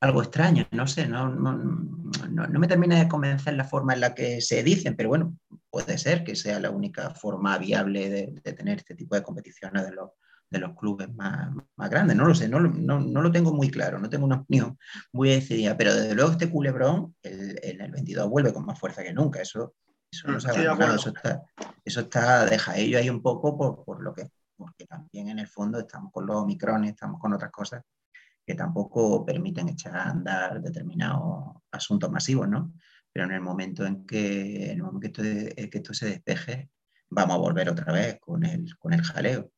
[0.00, 4.40] algo extraño, no sé, no, no, me termina de convencer la forma en la que
[4.40, 5.36] se dicen, pero bueno,
[5.70, 9.92] puede ser que sea la única forma viable de, tener este tipo de competiciones de
[9.92, 10.10] los,
[10.50, 11.50] de los clubes más,
[11.90, 14.78] grandes, no lo sé, no, lo tengo muy claro, no tengo una opinión
[15.12, 19.12] muy decidida, pero desde luego este culebrón en el, 22 vuelve con más fuerza que
[19.12, 19.74] nunca, eso,
[20.10, 21.42] eso no se ha eso está,
[21.84, 25.48] eso está, deja ello ahí un poco por, por lo que porque también en el
[25.48, 27.82] fondo estamos con los micrones, estamos con otras cosas
[28.44, 32.72] que tampoco permiten echar a andar determinados asuntos masivos, ¿no?
[33.12, 36.70] Pero en el momento en que, en el momento que, esto, se despeje,
[37.10, 39.50] vamos a volver otra vez con el, con el jaleo.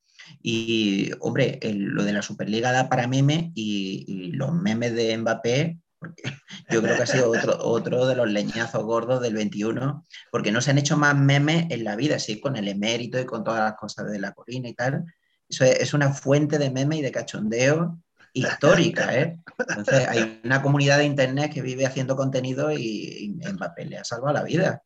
[0.43, 5.79] Y, hombre, lo de la Superliga da para meme y, y, los memes de Mbappé
[5.99, 6.23] porque
[6.71, 10.61] yo creo que ha sido otro, otro de los leñazos gordos del 21, porque no
[10.61, 13.61] se han hecho más memes en la vida, sí, con el emérito y con todas
[13.61, 15.05] las cosas de la colina y tal.
[15.49, 17.99] Eso es, una fuente de meme y de cachondeo
[18.35, 19.39] histórica, ¿eh?
[19.59, 24.35] Entonces, hay una comunidad de internet que vive haciendo contenido y, Mbappé le ha salvado
[24.35, 24.83] la vida.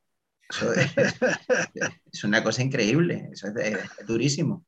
[2.12, 4.64] es, una cosa increíble, eso es, durísimo.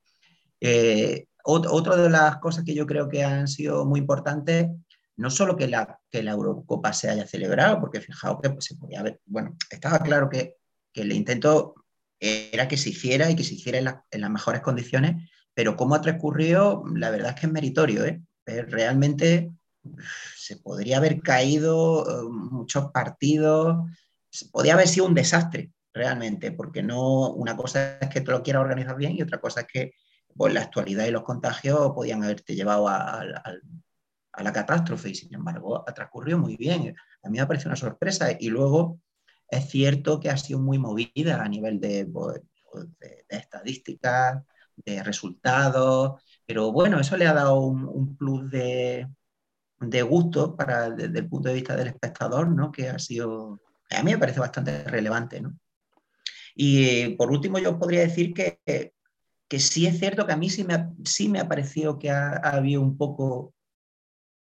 [0.61, 4.68] Eh, otra de las cosas que yo creo que han sido muy importantes,
[5.16, 9.03] no solo que la, que la Eurocopa se haya celebrado, porque fijaos que se podía
[9.03, 10.57] ver, bueno, estaba claro que,
[10.92, 11.74] que el intento
[12.20, 13.79] era que se hiciera y que se hiciera
[14.11, 18.05] en, las mejores condiciones, pero cómo ha transcurrido, la verdad es que es meritorio.
[18.05, 18.22] ¿eh?
[18.46, 19.53] Realmente
[20.37, 23.90] se podría haber caído eh, muchos partidos,
[24.50, 28.62] podría haber sido un desastre realmente, porque no, una cosa es que tú lo quieras
[28.62, 29.92] organizar bien y otra cosa es que
[30.37, 33.55] pues, la actualidad y los contagios podían haberte llevado a, a
[34.42, 36.94] la catástrofe y sin embargo ha transcurrido muy bien.
[37.23, 39.01] A mí me ha parecido una sorpresa y luego
[39.49, 42.40] es cierto que ha sido muy movida a nivel de, pues,
[42.99, 44.42] de, estadísticas,
[44.77, 49.09] de resultados, pero bueno, eso le ha dado un, plus de,
[49.81, 52.73] de, gusto para, desde el punto de vista del espectador, ¿no?
[52.73, 55.40] que ha sido, a mí me parece bastante relevante.
[55.40, 55.57] ¿no?
[56.55, 58.61] Y por último, yo podría decir que,
[59.49, 62.40] que sí es cierto que a mí sí me sí me ha parecido que ha,
[62.42, 63.54] ha habido un poco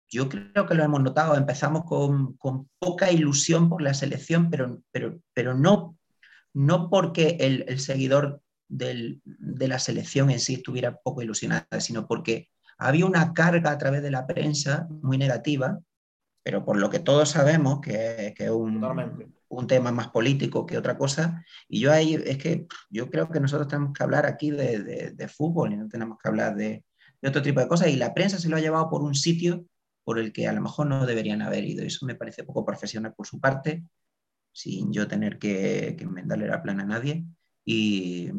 [0.09, 2.37] yo creo que lo hemos notado, empezamos con,
[2.79, 5.97] poca ilusión por la selección, pero, pero, pero no,
[6.53, 13.05] no porque el, seguidor de la selección en sí estuviera poco ilusionado, sino porque había
[13.05, 15.79] una carga a través de la prensa muy negativa,
[16.43, 18.83] pero por lo que todos sabemos que, es un,
[19.49, 23.39] un, tema más político que otra cosa, y yo ahí es que yo creo que
[23.39, 26.83] nosotros tenemos que hablar aquí de, de fútbol y no tenemos que hablar de,
[27.23, 29.65] otro tipo de cosas, y la prensa se lo ha llevado por un sitio
[30.05, 31.83] por el que a lo mejor no deberían haber ido.
[31.83, 33.83] Eso me parece poco profesional por su parte,
[34.53, 37.25] sin yo tener que, que enmendarle la plana a nadie.
[37.65, 38.31] Y,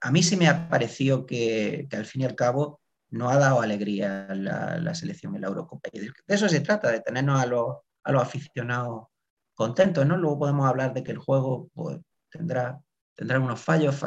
[0.00, 2.80] a mí sí me ha parecido que, al fin y al cabo
[3.10, 5.88] no ha dado alegría la, la selección en la Eurocopa.
[5.92, 9.06] de eso se trata, de tenernos a los, aficionados
[9.54, 10.04] contentos.
[10.04, 10.16] ¿no?
[10.16, 12.80] Luego podemos hablar de que el juego pues, tendrá,
[13.20, 14.04] unos fallos,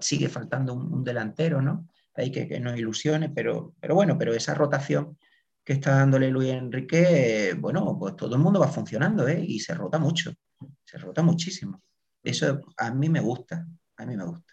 [0.00, 1.88] sigue faltando un, delantero, ¿no?
[2.14, 5.16] Hay que, que nos ilusione, pero, pero bueno, pero esa rotación
[5.64, 9.42] que está dándole Luis Enrique, bueno, pues todo el mundo va funcionando ¿eh?
[9.46, 10.32] y se rota mucho,
[10.84, 11.82] se rota muchísimo.
[12.22, 14.52] Eso a mí me gusta, a mí me gusta.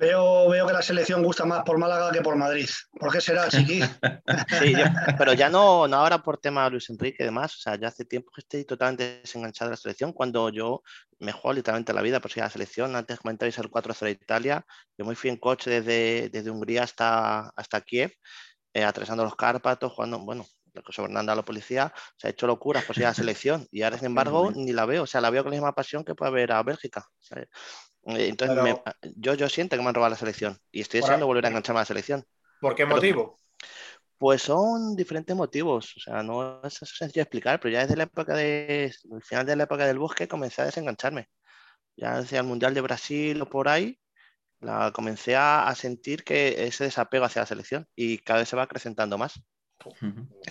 [0.00, 2.66] Veo, veo que la selección gusta más por Málaga que por Madrid.
[2.98, 3.82] ¿Por qué será, Chiqui?
[4.58, 4.74] sí,
[5.18, 7.54] pero ya no, no ahora por tema Luis Enrique y demás.
[7.56, 10.14] O sea, ya hace tiempo que estoy totalmente desenganchado de la selección.
[10.14, 10.82] Cuando yo
[11.18, 14.64] me juego literalmente la vida por si la selección, antes comentáis el 4-0 de Italia,
[14.96, 18.10] yo me fui en coche desde, desde Hungría hasta, hasta Kiev
[18.72, 20.46] eh, atravesando los Cárpatos, jugando, bueno,
[20.90, 24.06] sobornando a la policía, se ha hecho locuras por si la selección y ahora, sin
[24.06, 26.52] embargo, ni la veo, o sea, la veo con la misma pasión que puede haber
[26.52, 27.06] a Bélgica.
[27.36, 27.46] Eh,
[28.28, 28.76] entonces,
[29.16, 31.80] yo, yo siento que me han robado la selección y estoy deseando volver a engancharme
[31.80, 32.24] a la selección.
[32.60, 33.36] ¿Por qué motivo?
[34.16, 38.34] Pues son diferentes motivos, o sea, no es sencillo explicar, pero ya desde la época
[38.34, 41.28] de, el final de la época del bosque comencé a desengancharme.
[41.96, 43.98] Ya decía el Mundial de Brasil o por ahí,
[44.60, 48.64] la, comencé a, sentir que ese desapego hacia la selección y cada vez se va
[48.64, 49.42] acrecentando más.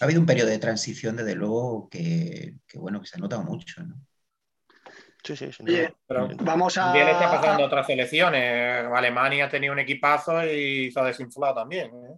[0.02, 3.84] Ha habido un periodo de transición, desde luego, que, bueno, que se ha notado mucho,
[3.84, 3.96] ¿no?
[5.24, 5.64] Sí, sí, sí.
[6.08, 6.86] pero vamos a.
[6.86, 8.86] También está pasando otras selecciones.
[8.86, 11.88] Alemania ha tenido un equipazo y se ha desinflado también.
[11.88, 12.18] ¿eh?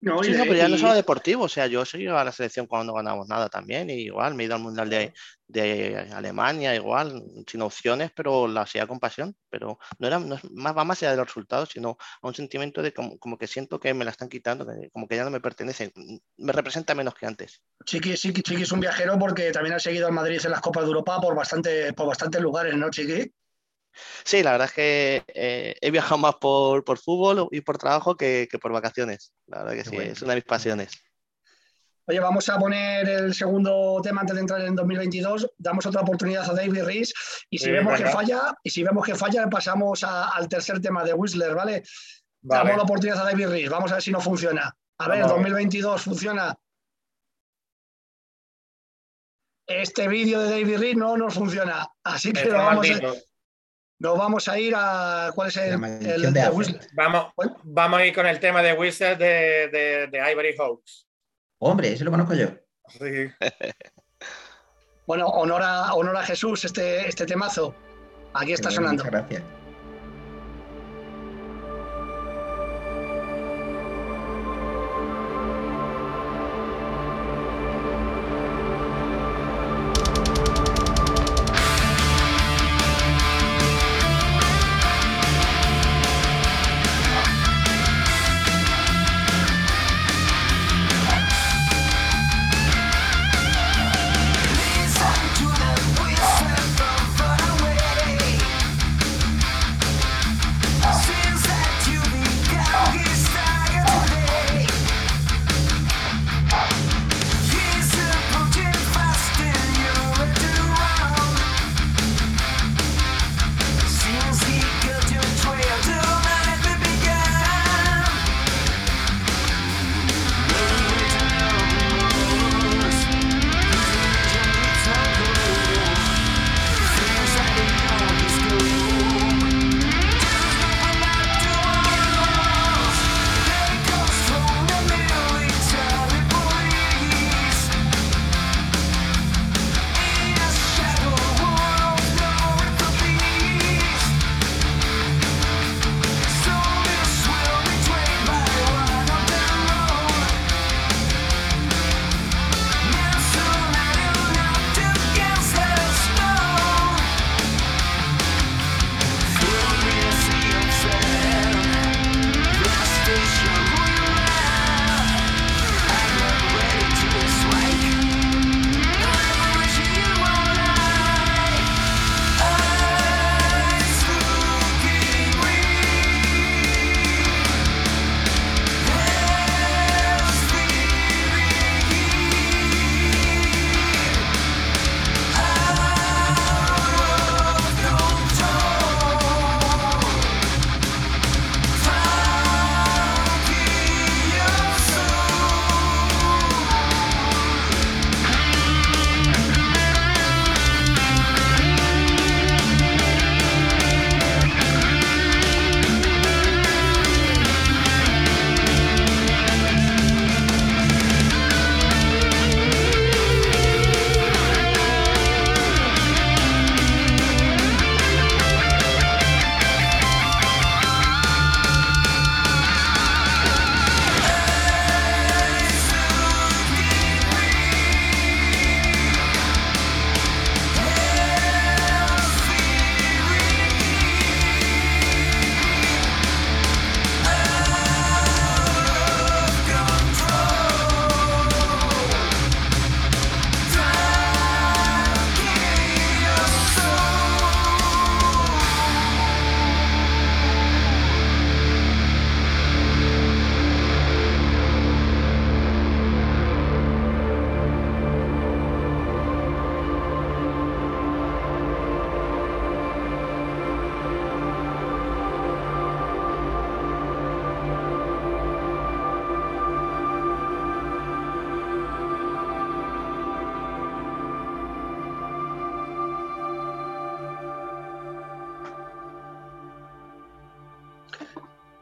[0.00, 2.66] No, sí, no, pero ya no solo deportivo, o sea, yo soy a la selección
[2.66, 5.14] cuando no ganamos nada también, y igual me he ido al Mundial de,
[5.48, 10.76] de Alemania, igual, sin opciones, pero la hacía con pasión, pero no era no más,
[10.76, 13.80] va más allá de los resultados, sino a un sentimiento de como, como, que siento
[13.80, 15.90] que me la están quitando, como que ya no me pertenece,
[16.36, 17.62] me representa menos que antes.
[17.86, 20.84] Chiqui, Chiqui, Chiqui es un viajero porque también ha seguido al Madrid en las Copas
[20.84, 23.32] de Europa por, bastante, por bastantes lugares, ¿no, Chiqui?
[24.24, 28.16] Sí, la verdad es que eh, he viajado más por, por, fútbol y por trabajo
[28.16, 29.32] que, que, por vacaciones.
[29.46, 30.92] La verdad que sí, es una de mis pasiones.
[32.06, 35.50] Oye, vamos a poner el segundo tema antes de entrar en 2022.
[35.56, 37.14] Damos otra oportunidad a David Rees
[37.48, 41.02] y si vemos que falla, y si vemos que falla, pasamos a, al tercer tema
[41.02, 41.82] de Whistler, ¿vale?
[42.42, 43.70] Damos la oportunidad a David Rees.
[43.70, 44.76] Vamos a ver si no funciona.
[44.98, 46.54] A ver, 2022 funciona.
[49.66, 51.88] Este vídeo de David Rees no nos funciona.
[52.04, 53.14] Así que lo vamos a
[53.98, 55.30] nos vamos a ir a.
[55.34, 60.30] ¿Cuál es el, de Vamos, vamos a ir con el tema de Wizard de, de,
[60.32, 61.06] Ivory Hawks.
[61.58, 62.48] Hombre, ese lo conozco yo.
[62.88, 63.28] Sí.
[65.06, 67.74] bueno, honor a, honor a Jesús este, este temazo.
[68.34, 69.04] Aquí está sonando.
[69.04, 69.63] Muchas gracias.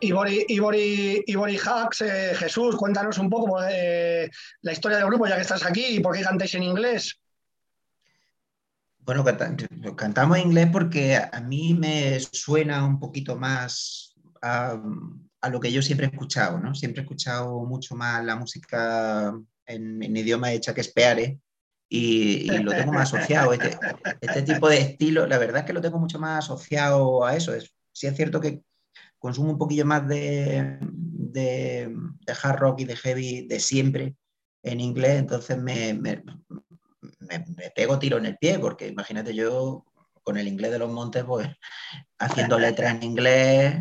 [0.03, 4.29] Ibori, Ibori, Ibori Hacks, eh, Jesús, cuéntanos un poco eh,
[4.63, 7.21] la historia del grupo, ya que estás aquí, y por qué cantáis en inglés.
[8.99, 9.25] Bueno,
[9.97, 14.81] cantamos en inglés porque a mí me suena un poquito más a,
[15.49, 16.75] lo que yo siempre he escuchado, ¿no?
[16.75, 19.33] Siempre he escuchado mucho más la música
[19.67, 21.39] en, idioma de Shakespeare
[21.89, 23.53] y, y, lo tengo más asociado.
[23.53, 23.77] Este,
[24.21, 27.55] este, tipo de estilo, la verdad es que lo tengo mucho más asociado a eso.
[27.55, 28.63] Es, sí es cierto que
[29.23, 31.95] consumo un poquillo más de, de,
[32.43, 34.17] hard rock y de heavy de siempre
[34.65, 36.25] en inglés, entonces me, me,
[37.21, 39.85] me, pego tiro en el pie, porque imagínate yo
[40.25, 41.49] con el inglés de los montes, pues
[42.19, 43.77] haciendo letras en inglés,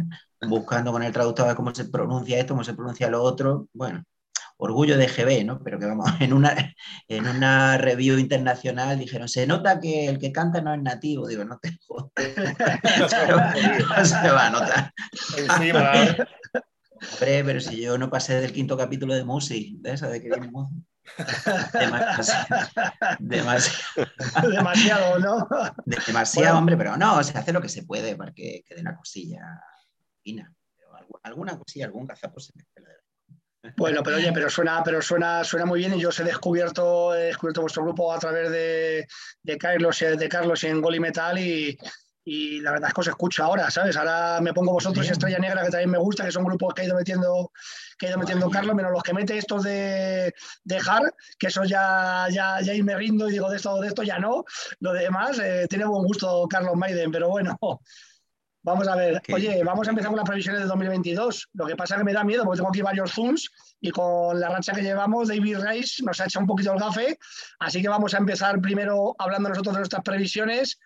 [0.48, 3.68] buscando con el traductor cómo se pronuncia esto, cómo se pronuncia lo otro.
[3.74, 4.04] Bueno,
[4.62, 5.60] orgullo de GB, ¿no?
[5.64, 6.56] Pero que vamos, en una,
[7.08, 11.28] en una review internacional dijeron, se nota que el que canta no es nativo.
[11.28, 12.12] Digo, no te jodas.
[13.00, 14.94] no, se va a notar.
[15.38, 15.92] Encima.
[17.14, 20.30] Hombre, pero si yo no pasé del quinto capítulo de Musi, de esa de que
[20.30, 20.52] viene.
[23.20, 24.08] Demasiado,
[24.48, 25.48] demasiado, ¿no?
[26.06, 29.42] Demasiado, hombre, pero no, se hace lo que se puede para que quede una cosilla
[30.22, 30.54] fina.
[31.24, 32.64] alguna cosilla, algún cazapo se me
[33.78, 37.14] bueno, pero oye, pero suena, pero suena, suena muy bien y yo os he descubierto,
[37.16, 39.08] he descubierto vuestro grupo a través de,
[39.44, 41.78] de Carlos, de Carlos en Goli Metal y,
[42.24, 43.98] y la verdad es que os escucho ahora, ¿sabes?
[43.98, 46.82] Ahora me pongo vosotros y Estrella Negra, que también me gusta, que son grupos que
[46.82, 47.52] ha ido metiendo,
[47.98, 50.34] que ha ido metiendo Carlos, menos los que mete estos de,
[50.64, 54.04] de Hard, que eso ya, ya, ya me rindo y digo, de esto, de esto
[54.04, 54.44] ya no.
[54.80, 57.58] Lo demás, eh, tiene buen gusto Carlos Maiden, pero bueno,
[58.64, 61.50] Vamos a ver, oye, vamos a empezar con las previsiones de 2022.
[61.54, 63.50] Lo que pasa es que me da miedo porque tengo aquí varios Zooms
[63.80, 67.18] y con la racha que llevamos, David Rice nos ha hecho un poquito el gafe.
[67.60, 70.80] Así que vamos a empezar primero hablando nosotros de nuestras previsiones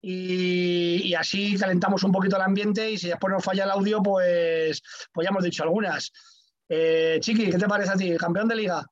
[0.00, 4.82] y, así calentamos un poquito el ambiente y si después nos falla el audio, pues,
[5.12, 6.10] pues ya hemos dicho algunas.
[6.66, 8.16] Eh, Chiqui, ¿qué te parece a ti?
[8.16, 8.86] ¿Campeón de liga?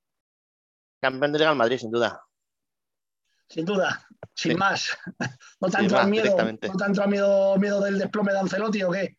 [1.00, 2.25] Campeón de liga en Madrid, sin duda.
[3.48, 4.96] Sin duda, sin más.
[5.60, 9.16] ¿No tanto miedo, ¿no tanto miedo, miedo del desplome de Ancelotti o qué?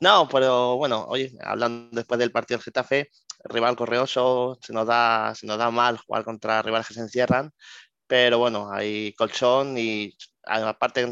[0.00, 3.10] No, pero bueno, oye, hablando después del partido del Getafe,
[3.44, 7.52] rival correoso, se nos da, se nos da mal jugar contra rivales que se encierran,
[8.06, 11.06] pero bueno, hay colchón y aparte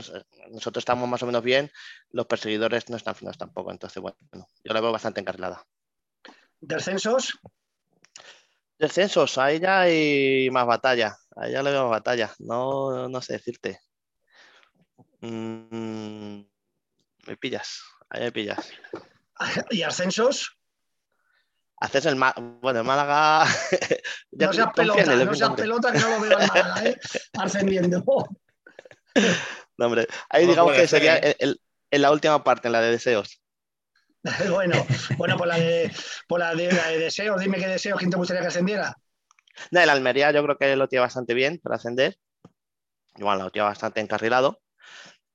[0.50, 1.70] nosotros estamos más o menos bien,
[2.10, 4.16] los perseguidores no están finos tampoco, entonces bueno,
[4.64, 5.62] yo la veo bastante encarrilada.
[6.60, 7.38] ¿Descensos?
[8.78, 11.16] Descensos, ahí ya hay más batalla.
[11.36, 12.34] Ahí ya le veo batalla.
[12.38, 13.80] No, no sé decirte.
[15.20, 16.40] Mm,
[17.26, 17.82] me pillas.
[18.08, 18.70] Ahí me pillas.
[19.70, 20.56] ¿Y ascensos?
[21.78, 22.18] Haces el
[22.62, 23.44] bueno, el Málaga.
[24.32, 26.98] no seas pelota, no seas pelota que no lo veo en Málaga, ¿eh?
[27.38, 28.02] Ascendiendo.
[29.76, 33.42] no, hombre, ahí digamos que sería en la última parte, en la de deseos.
[34.48, 34.86] bueno,
[35.18, 35.92] bueno, por la de,
[36.26, 36.68] por la de,
[36.98, 38.96] deseos, dime qué deseos, ¿quién te gustaría que ascendiera?
[39.70, 42.16] No, el Almería yo creo que lo tiene bastante bien para ascender.
[43.16, 44.60] Igual lo tiene bastante encarrilado.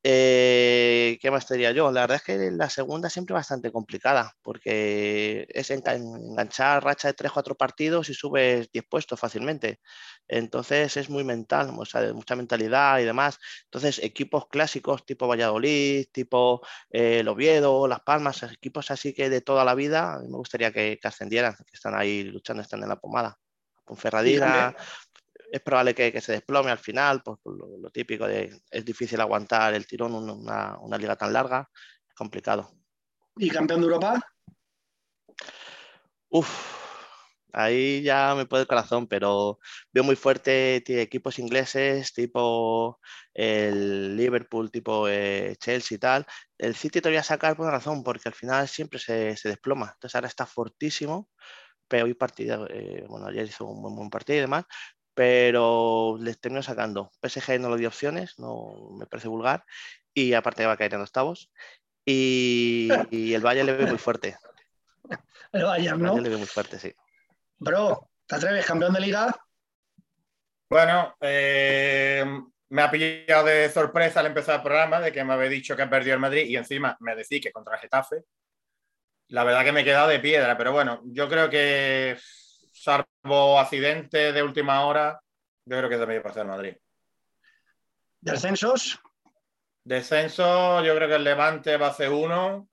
[0.03, 1.91] Eh, ¿Qué más te diría yo?
[1.91, 7.55] La verdad es que la segunda siempre bastante complicada, porque es enganchar racha de 3-4
[7.55, 9.79] partidos y subes 10 puestos fácilmente.
[10.27, 13.37] Entonces es muy mental, o sea, mucha mentalidad y demás.
[13.65, 19.41] Entonces, equipos clásicos tipo Valladolid, tipo eh, el Oviedo, Las Palmas, equipos así que de
[19.41, 23.37] toda la vida, me gustaría que, ascendieran, que están ahí luchando, están en la pomada.
[23.83, 23.97] Con
[25.51, 29.73] es probable que, se desplome al final, pues, por lo, típico de es difícil aguantar
[29.73, 31.69] el tirón una, una liga tan larga,
[32.07, 32.71] es complicado.
[33.35, 34.21] ¿Y campeón de Europa?
[36.29, 36.49] Uf,
[37.51, 39.59] ahí ya me puede el corazón, pero
[39.91, 42.99] veo muy fuerte equipos ingleses tipo
[43.33, 46.25] el Liverpool, tipo eh, Chelsea y tal.
[46.57, 49.49] El City te voy a sacar por una razón, porque al final siempre se, se
[49.49, 49.91] desploma.
[49.93, 51.29] Entonces ahora está fortísimo,
[51.91, 54.63] pero hoy partido, eh, bueno, ayer hizo un buen, buen partido y demás,
[55.13, 57.11] pero les termino sacando.
[57.21, 59.65] PSG no lo dio opciones, no me parece vulgar,
[60.13, 61.51] y aparte va a caer en octavos.
[62.05, 64.37] Y, y el Valle le ve muy fuerte.
[65.51, 66.17] El Valle, ¿no?
[66.17, 66.95] le ve muy fuerte, sí.
[67.59, 69.35] Bro, ¿te atreves, campeón de liga?
[70.69, 72.23] Bueno, eh,
[72.69, 75.85] me ha pillado de sorpresa al empezar el programa de que me había dicho que
[75.87, 78.23] perdido el Madrid y encima me decís que contra el Getafe.
[79.31, 82.17] La verdad que me he quedado de piedra, pero bueno, yo creo que
[82.73, 85.21] salvo accidente de última hora,
[85.63, 86.75] yo creo que también va a ser Madrid.
[88.19, 88.99] ¿Descensos?
[89.85, 92.67] Descenso, yo creo que el Levante va a ser uno.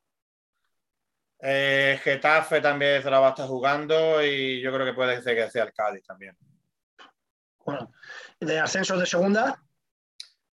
[1.40, 5.36] Eh, Getafe también se la va a estar jugando y yo creo que puede ser
[5.36, 6.36] que sea el Cádiz también.
[7.64, 7.92] Bueno,
[8.40, 9.62] ¿de ascensos de segunda?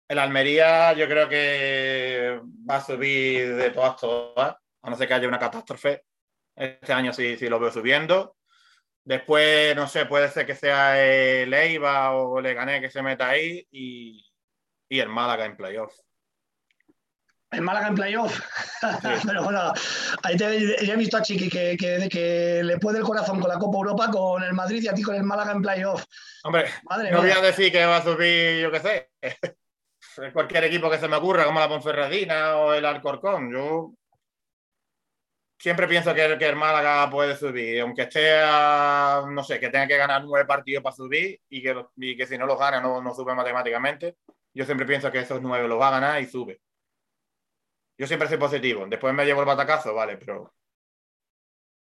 [0.10, 5.14] El Almería yo creo que va a subir de todas, todas, a no ser que
[5.14, 6.04] haya una catástrofe,
[6.56, 8.36] Este año sí, sí lo veo subiendo.
[9.06, 13.68] Después, no sé, puede ser que sea el Eibar o Leganés que se meta ahí
[13.72, 14.24] y,
[14.88, 15.94] y el Málaga en playoff.
[17.52, 18.40] El Málaga en playoff.
[19.26, 19.74] Pero bueno,
[20.24, 23.50] ahí te, ya he visto a Chiqui que, que, que, le puede el corazón con
[23.50, 26.04] la Copa Europa, con el Madrid y a ti con el Málaga en playoff.
[26.44, 27.36] Hombre, Madre no mía.
[27.36, 29.12] voy a decir que va a subir, yo qué sé,
[30.34, 33.52] cualquier equipo que se me ocurra, como la Ponferradina o el Alcorcón.
[33.52, 33.94] Yo
[35.64, 39.88] siempre pienso que, que el Málaga puede subir, aunque esté, a, no sé, que tenga
[39.88, 43.01] que ganar nueve partidos para subir y que, y que si no los gana no,
[43.01, 44.18] no sube matemáticamente.
[44.53, 46.59] Yo siempre pienso que esos nueve los va a ganar y sube.
[47.97, 48.86] Yo siempre soy positivo.
[48.89, 50.53] Después me llevo el batacazo, vale, pero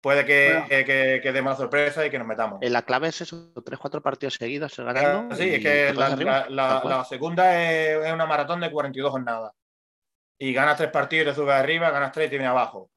[0.01, 0.69] puede que, bueno.
[0.69, 2.61] que, que, demos la sorpresa y que nos metamos.
[2.63, 5.37] La clave es eso, tres, cuatro partidos seguidos ganando.
[5.37, 9.53] Sí, es que la, la, la, la, segunda es, es, una maratón de 42 jornadas.
[10.39, 12.91] Y ganas tres partidos y te subes arriba, ganas tres y te vienes abajo.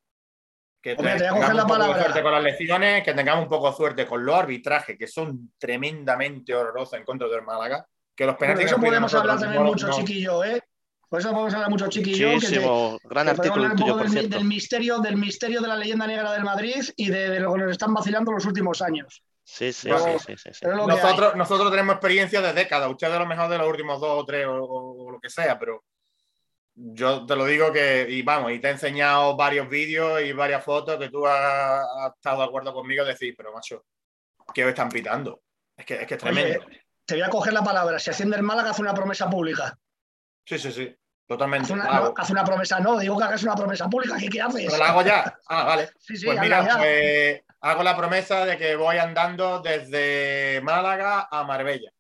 [0.82, 3.70] Que Hombre, te tengamos un poco de suerte con las lecciones, que tengamos un poco
[3.70, 7.86] de suerte con los arbitrajes, que son tremendamente horrorosos en contra del Málaga.
[8.16, 8.66] Que los penaltis.
[8.72, 9.94] Por eso podemos hablar también mucho, no...
[9.94, 10.62] chiquillo, ¿eh?
[11.08, 12.32] Por eso podemos hablar mucho, chiquillo.
[12.32, 14.38] Muchísimo, que te, gran que artículo tuyo, del, por cierto.
[14.38, 17.60] del, misterio, del misterio de la leyenda negra del Madrid y de, de lo que
[17.60, 19.22] nos están vacilando los últimos años.
[19.44, 23.26] Sí, sí, Pero- sí, sí, sí, Nosotros, nosotros tenemos experiencia de décadas, ustedes a lo
[23.26, 25.84] mejor de los últimos dos o tres o, o- o lo que sea, pero
[26.76, 30.64] yo te lo digo que, y vamos, y te he enseñado varios vídeos y varias
[30.64, 33.86] fotos que tú has, has estado de acuerdo conmigo, decir, pero macho,
[34.54, 35.42] ¿qué os están pitando?
[35.76, 36.66] Es que es, que es tremendo.
[36.66, 38.00] Oye, te voy a coger la palabra.
[38.00, 39.78] Si asciende el Málaga, hace una promesa pública.
[40.46, 40.96] Sí, sí, sí,
[41.28, 41.66] totalmente.
[41.66, 44.16] Hace una, no, hace una promesa, no, digo que hagas una promesa pública.
[44.18, 44.66] ¿Qué, qué haces?
[44.66, 45.38] ¿Pero la hago ya?
[45.48, 45.90] Ah, vale.
[46.00, 51.44] Sí, sí, Pues mira, pues, hago la promesa de que voy andando desde Málaga a
[51.44, 51.92] Marbella.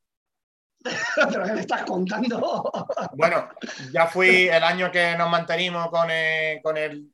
[0.83, 2.71] ¿Pero qué me estás contando?
[3.13, 3.49] Bueno,
[3.91, 7.11] ya fui el año que nos mantenimos con el, con el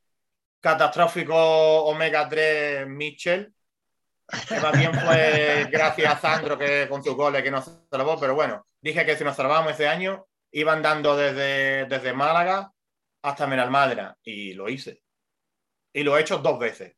[0.59, 1.36] catastrófico
[1.86, 3.53] Omega 3 Mitchell.
[4.47, 8.36] Que más bien fue gracias a Sandro que con sus goles que nos salvó, pero
[8.36, 12.72] bueno, dije que si nos salvábamos ese año, iba andando desde, desde Málaga
[13.22, 15.01] hasta Menalmadra y lo hice.
[15.93, 16.95] Y lo he hecho dos veces.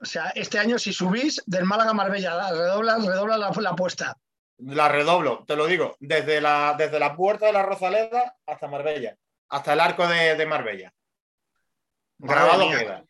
[0.00, 4.16] O sea, este año si subís del Málaga a Marbella, redobla, redobla la, la apuesta.
[4.58, 9.16] La redoblo, te lo digo, desde la, desde la puerta de la Rosaleda hasta Marbella,
[9.48, 10.92] hasta el arco de, de Marbella.
[12.18, 13.04] Grabado queda.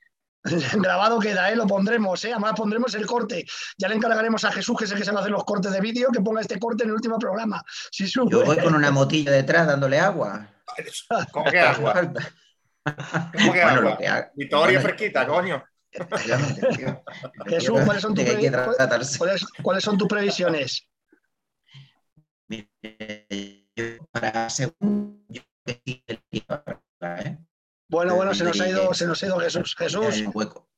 [0.75, 1.57] Grabado queda, ¿eh?
[1.57, 2.33] lo pondremos, ¿eh?
[2.33, 3.45] además pondremos el corte.
[3.79, 6.09] Ya le encargaremos a Jesús, que es el que sabe hacer los cortes de vídeo,
[6.13, 7.63] que ponga este corte en el último programa.
[7.91, 8.31] Si sube.
[8.31, 10.49] Yo voy con una motilla detrás dándole agua.
[11.31, 11.95] ¿Cómo que agua?
[11.95, 13.99] ¿Cómo que Bueno, agua?
[14.09, 15.65] ha- Victoria bueno, fresquita, coño.
[17.47, 18.25] Jesús, ¿cuáles son, tus.
[19.19, 20.89] ¿cuáles, cuáles son tus previsiones?
[22.49, 27.39] Mire, yo para segundo, yo sí, ¿eh?
[27.89, 29.75] Bueno, bueno, se nos ha ido, se nos ha ido Jesús.
[29.77, 30.69] Jesús, hueco.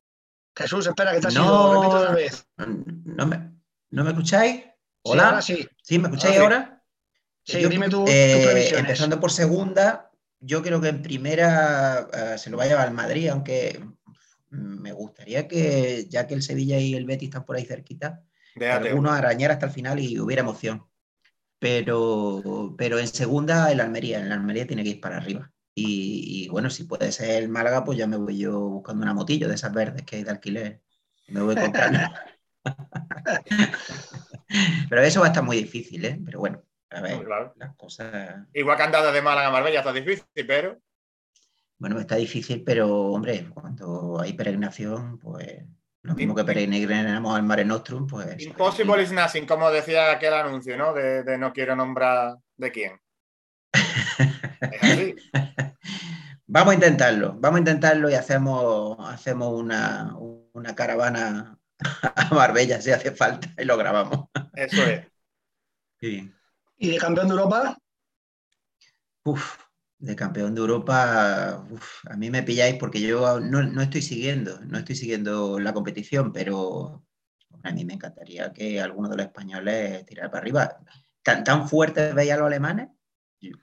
[0.56, 1.44] Jesús, espera, que te has No.
[1.44, 1.74] ido.
[1.74, 2.46] Repito otra vez.
[2.56, 3.52] ¿No me,
[3.90, 4.56] ¿No me escucháis?
[4.62, 4.70] Sí,
[5.02, 5.28] Hola.
[5.28, 5.66] ahora sí.
[5.82, 5.98] ¿Sí?
[5.98, 6.62] ¿Me escucháis Ahora sí.
[6.64, 6.82] ahora?
[7.44, 8.80] Sí, Yo, dime tu- tus eh, previsiones.
[8.80, 10.10] Empezando por segunda,
[10.40, 13.80] yo creo que en primera eh, se lo va a llevar el Madrid, aunque
[14.50, 18.22] me gustaría que, ya que el Sevilla y el Betis están por ahí cerquita,
[18.72, 20.84] algunos arañar hasta el final y hubiera emoción.
[21.58, 24.20] Pero, pero en segunda, el Almería.
[24.20, 25.50] El Almería tiene que ir para arriba.
[25.74, 29.14] Y, y bueno, si puede ser el Málaga, pues ya me voy yo buscando una
[29.14, 30.82] motillo de esas verdes que hay de alquiler.
[31.28, 31.98] Me voy comprando.
[34.88, 36.20] pero eso va a estar muy difícil, ¿eh?
[36.24, 37.52] Pero bueno, a ver, Claro.
[37.56, 38.46] las cosas.
[38.52, 40.80] Igual que andar desde Málaga a Marbella está difícil, pero
[41.78, 45.64] Bueno, está difícil, pero hombre, cuando hay peregrinación, pues
[46.06, 48.40] lo mismo que peregrinamos al Mare Nostrum, pues.
[48.40, 50.94] impossible is nothing, como decía aquel anuncio, ¿no?
[50.94, 53.00] De, de no quiero nombrar de quién.
[54.70, 55.16] Es así.
[56.48, 60.14] Vamos a intentarlo, vamos a intentarlo y hacemos, hacemos una,
[60.52, 61.58] una caravana
[62.02, 64.28] a Marbella si hace falta y lo grabamos.
[64.54, 65.08] Eso es.
[66.00, 66.32] Bien.
[66.78, 67.76] ¿Y de campeón de Europa?
[69.24, 69.65] Uf,
[69.98, 74.60] de campeón de Europa, uf, a mí me pilláis porque yo no, no estoy siguiendo,
[74.60, 77.02] no estoy siguiendo la competición, pero
[77.62, 80.76] a mí me encantaría que alguno de los españoles tirara para arriba.
[81.22, 82.88] ¿Tan, tan fuertes veis a los alemanes?
[83.40, 83.56] Yo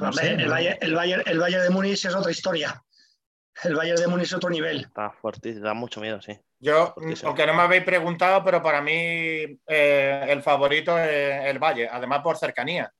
[0.00, 0.50] no Hombre, sé, el, ¿no?
[0.50, 2.84] Bayern, el, Bayern, el Bayern de Múnich es otra historia.
[3.64, 4.82] El Bayern de Múnich es otro nivel.
[4.82, 6.38] Está fuertísimo, da mucho miedo, sí.
[6.60, 8.92] Yo, aunque no me habéis preguntado, pero para mí
[9.66, 12.92] eh, el favorito es el Valle, además por cercanía.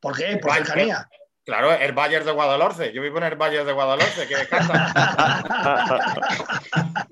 [0.00, 0.36] ¿Por qué?
[0.36, 0.66] Por Bayern.
[0.66, 1.10] cercanía.
[1.44, 2.92] Claro, el Bayern de Guadalhorce.
[2.92, 4.92] Yo vivo en el Bayern de Guadalhorce, que descansa.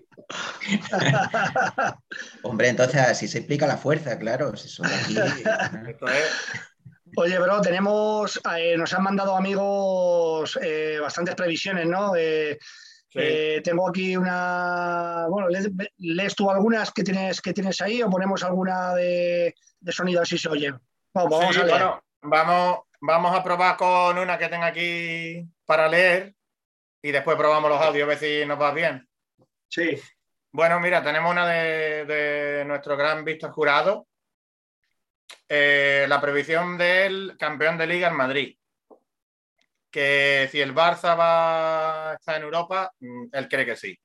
[2.42, 4.56] Hombre, entonces así se explica la fuerza, claro.
[4.56, 5.16] Si son de aquí,
[7.16, 12.14] Oye, bro, tenemos, eh, nos han mandado amigos eh, bastantes previsiones, ¿no?
[12.14, 12.56] Eh,
[13.14, 15.26] Eh, tengo aquí una.
[15.28, 15.48] Bueno,
[15.98, 19.54] ¿lees, tú algunas que tienes, que tienes ahí o ponemos alguna de,
[19.88, 20.72] sonido si se oye?
[21.12, 21.90] vamos a leer.
[22.22, 26.34] vamos, vamos a probar con una que tenga aquí para leer
[27.02, 29.08] y después probamos los audios a ver si nos va bien.
[29.68, 30.00] Sí.
[30.52, 34.06] Bueno, mira, tenemos una de, nuestro gran Víctor Jurado.
[35.48, 38.56] Eh, la previsión del campeón de liga en Madrid.
[39.90, 43.98] Que si el Barça va a estar en Europa, mm, él cree que sí.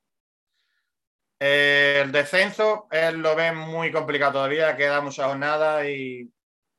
[1.39, 6.29] el descenso, él lo ve muy complicado todavía, queda mucha jornada y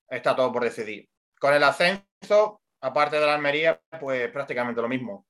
[0.08, 1.08] está todo por decidir.
[1.46, 5.28] Con el ascenso, aparte de la Almería, pues prácticamente lo mismo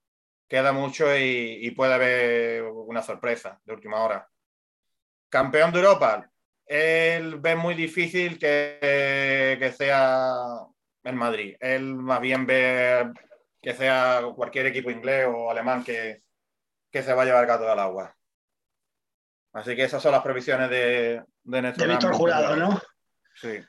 [0.49, 4.27] queda mucho y, puede haber una sorpresa de última hora.
[5.29, 6.31] Campeón de Europa,
[6.65, 10.39] él ve muy difícil que, que sea
[11.03, 11.55] el Madrid.
[11.61, 13.13] Él más bien ve
[13.61, 16.23] que sea cualquier equipo inglés o alemán que,
[16.91, 18.17] que se va a llevar el gato al agua.
[19.53, 21.85] Así que esas son las previsiones de, de nuestro.
[21.85, 22.81] De Víctor Jurado, ¿no?
[23.37, 23.61] Sí.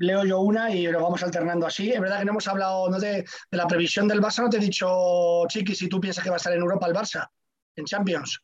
[0.00, 1.92] leo yo una y lo vamos alternando así.
[1.92, 5.46] Es verdad que no hemos hablado de, la previsión del Barça, no te he dicho,
[5.46, 7.28] Chiqui, si tú piensas que va a estar en Europa el Barça,
[7.76, 8.40] en Champions.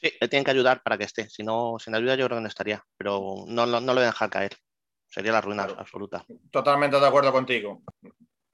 [0.00, 1.28] Sí, le tienen que ayudar para que esté.
[1.28, 4.06] Si no, sin ayuda yo creo que no estaría, pero no, no, lo voy a
[4.06, 4.56] dejar caer.
[5.06, 6.24] Sería la ruina absoluta.
[6.50, 7.82] Totalmente de acuerdo contigo.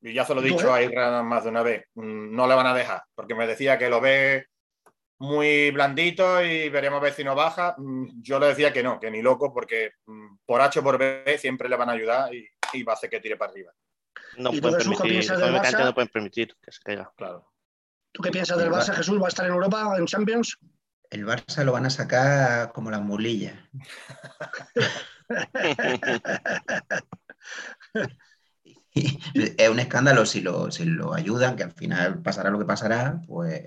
[0.01, 1.87] Y ya se lo he dicho a Irra más de una vez.
[1.95, 4.47] Mm, no le van a dejar, porque me decía que lo ve
[5.25, 7.75] muy blandito y veremos a ver si no baja.
[7.79, 10.99] Mm, yo le decía que no, que ni loco, porque mm, por H o por
[10.99, 12.49] B siempre le van a ayudar y,
[12.83, 13.73] va a hacer que tire para arriba.
[14.37, 17.13] No pueden permitir, no pueden permitir que se caiga.
[17.17, 17.49] Claro.
[18.13, 19.21] ¿Tú qué piensas del Barça, Jesús?
[19.21, 20.59] ¿Va a estar en Europa, en Champions?
[21.11, 23.55] El Barça lo van a sacar como las mulillas.
[28.95, 33.21] es un escándalo si lo, si lo ayudan, que al final pasará lo que pasará,
[33.27, 33.65] pues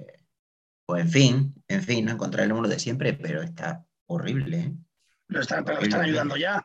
[0.87, 4.57] pues en fin, en fin, no encontrar el número de siempre, pero está horrible.
[4.57, 4.73] ¿eh?
[5.27, 6.63] Lo están, pero están ayudando ya.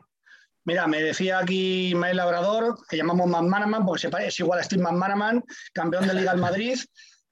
[0.63, 4.81] Mira, me decía aquí Mael Labrador, que llamamos Man porque se parece, igual a Steve
[4.81, 5.43] McManaman,
[5.73, 6.79] campeón de Liga al Madrid.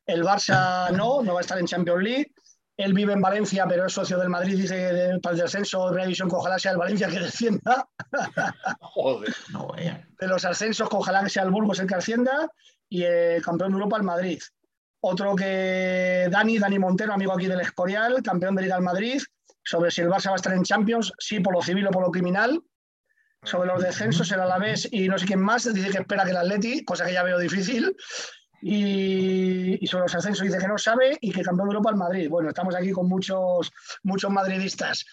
[0.06, 2.34] El Barça no, no va a estar en Champions League.
[2.76, 6.02] Él vive en Valencia, pero es socio del Madrid, dice que para el descenso de
[6.02, 7.88] revisión, ojalá sea el Valencia que descienda.
[8.82, 9.72] Joder, no.
[9.78, 12.50] De los ascensos, ojalá que sea el Burgos el que ascienda.
[12.90, 14.42] Y el campeón de Europa, el Madrid.
[15.04, 19.20] Otro que Dani, Dani Montero, amigo aquí del Escorial, campeón de Liga al Madrid,
[19.64, 22.04] sobre si el Barça va a estar en Champions, sí por lo civil o por
[22.04, 22.62] lo criminal.
[23.44, 26.38] Sobre los descensos, el Alavés y no sé quién más, dice que espera que el
[26.38, 27.96] Atleti, cosa que ya veo difícil.
[28.62, 32.30] Y, sobre los ascensos dice que no sabe y que campeón de Europa al Madrid.
[32.30, 33.72] Bueno, estamos aquí con muchos,
[34.04, 35.04] muchos madridistas.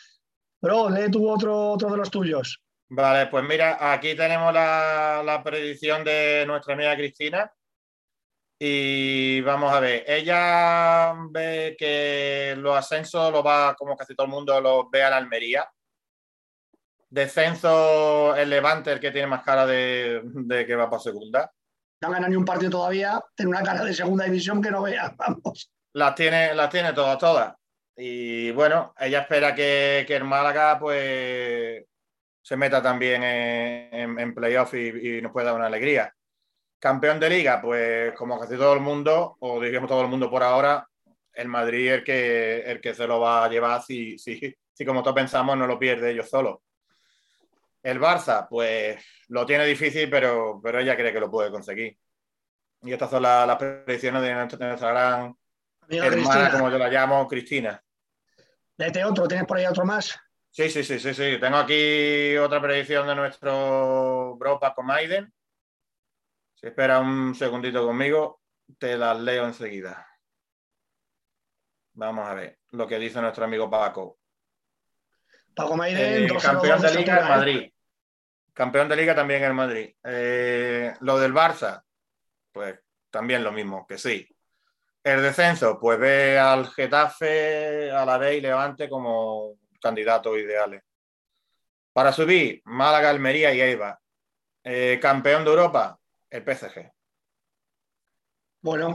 [0.61, 2.61] Pero lee tú otro, otro de los tuyos.
[2.91, 7.51] Vale, pues mira, aquí tenemos la predicción de nuestra amiga Cristina,
[8.61, 14.33] y vamos a ver, ella ve que los ascensos lo va, como casi todo el
[14.33, 15.69] mundo, los ve a la Almería.
[17.09, 21.53] Descenso, el Levante, el que tiene más cara de, que va para segunda.
[22.01, 25.15] No gana ni un partido todavía, tiene una cara de segunda división que no vea,
[25.17, 25.71] vamos.
[25.93, 27.55] Las tiene, las tiene todas, todas.
[27.97, 31.85] Y bueno, ella espera que, que el Málaga pues
[32.43, 36.13] se meta también en, en, playoff y, y nos pueda dar una alegría.
[36.79, 40.43] Campeón de liga, pues como casi todo el mundo, o digamos todo el mundo por
[40.43, 40.87] ahora,
[41.35, 44.85] el Madrid es el que, el que se lo va a llevar si, si, si
[44.85, 46.63] como todos pensamos no lo pierde ellos solo.
[47.83, 51.97] El Barça, pues lo tiene difícil, pero, pero ella cree que lo puede conseguir.
[52.83, 55.37] Y estas son las, predicciones de nuestra, gran
[55.89, 57.83] hermana, como yo la llamo, Cristina.
[58.77, 60.19] Lete otro, ¿tienes por ahí otro más?
[60.51, 61.39] Sí, sí, sí, sí, sí.
[61.41, 65.33] Tengo aquí otra predicción de nuestro bro Paco Maiden.
[66.61, 68.41] Si espera un segundito conmigo,
[68.79, 70.05] te las leo enseguida.
[71.93, 74.19] Vamos a ver lo que dice nuestro amigo Paco.
[75.55, 77.73] Paco Maiden, eh, campeón de liga en Madrid.
[78.53, 79.95] Campeón de liga también en Madrid.
[80.03, 81.81] Eh, lo del Barça,
[82.51, 84.29] pues también lo mismo, que sí.
[85.05, 90.83] El descenso, pues ve al Getafe, a la y Levante como candidatos ideales.
[91.93, 93.97] Para subir, Málaga, Almería y Eibar.
[94.65, 95.98] Eh, campeón de Europa,
[96.31, 96.93] el PSG.
[98.61, 98.95] Bueno,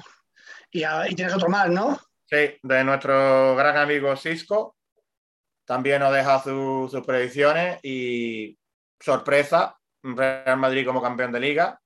[0.71, 0.83] y,
[1.15, 1.97] tienes otro más, ¿no?
[2.25, 4.75] Sí, de nuestro gran amigo Cisco.
[5.65, 8.57] También nos deja sus predicciones y
[8.99, 11.81] sorpresa, Real Madrid como campeón de liga,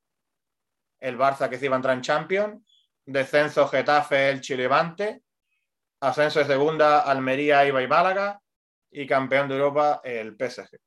[0.99, 2.63] el Barça que se iba a entrar en Champions,
[3.05, 5.21] descenso Getafe, el Chilevante,
[5.99, 8.41] ascenso de segunda Almería, Iba y Málaga
[8.89, 10.86] y campeón de Europa el PSG.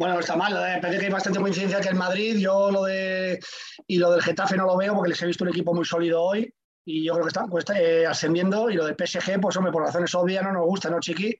[0.00, 3.38] Bueno, está mal, eh, parece que hay bastante coincidencia que el Madrid, yo lo de
[3.86, 6.22] y lo del Getafe no lo veo porque les he visto un equipo muy sólido
[6.22, 6.50] hoy.
[6.86, 8.70] y yo creo que están pues, eh, ascendiendo.
[8.70, 11.38] Y lo del PSG, pues hombre, por razones obvias no nos gusta, ¿no, Chiqui?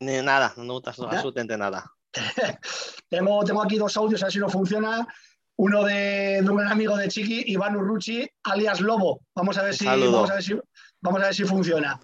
[0.00, 1.88] Ni nada, no nos gusta absolutamente nada.
[3.08, 5.06] tengo, tengo aquí dos audios, a ver si no funciona.
[5.54, 9.20] Uno de, un gran amigo de Chiqui, Iván Urruchi, alias Lobo.
[9.36, 10.58] Vamos a ver, si, vamos a ver si,
[11.00, 12.00] vamos a ver si funciona.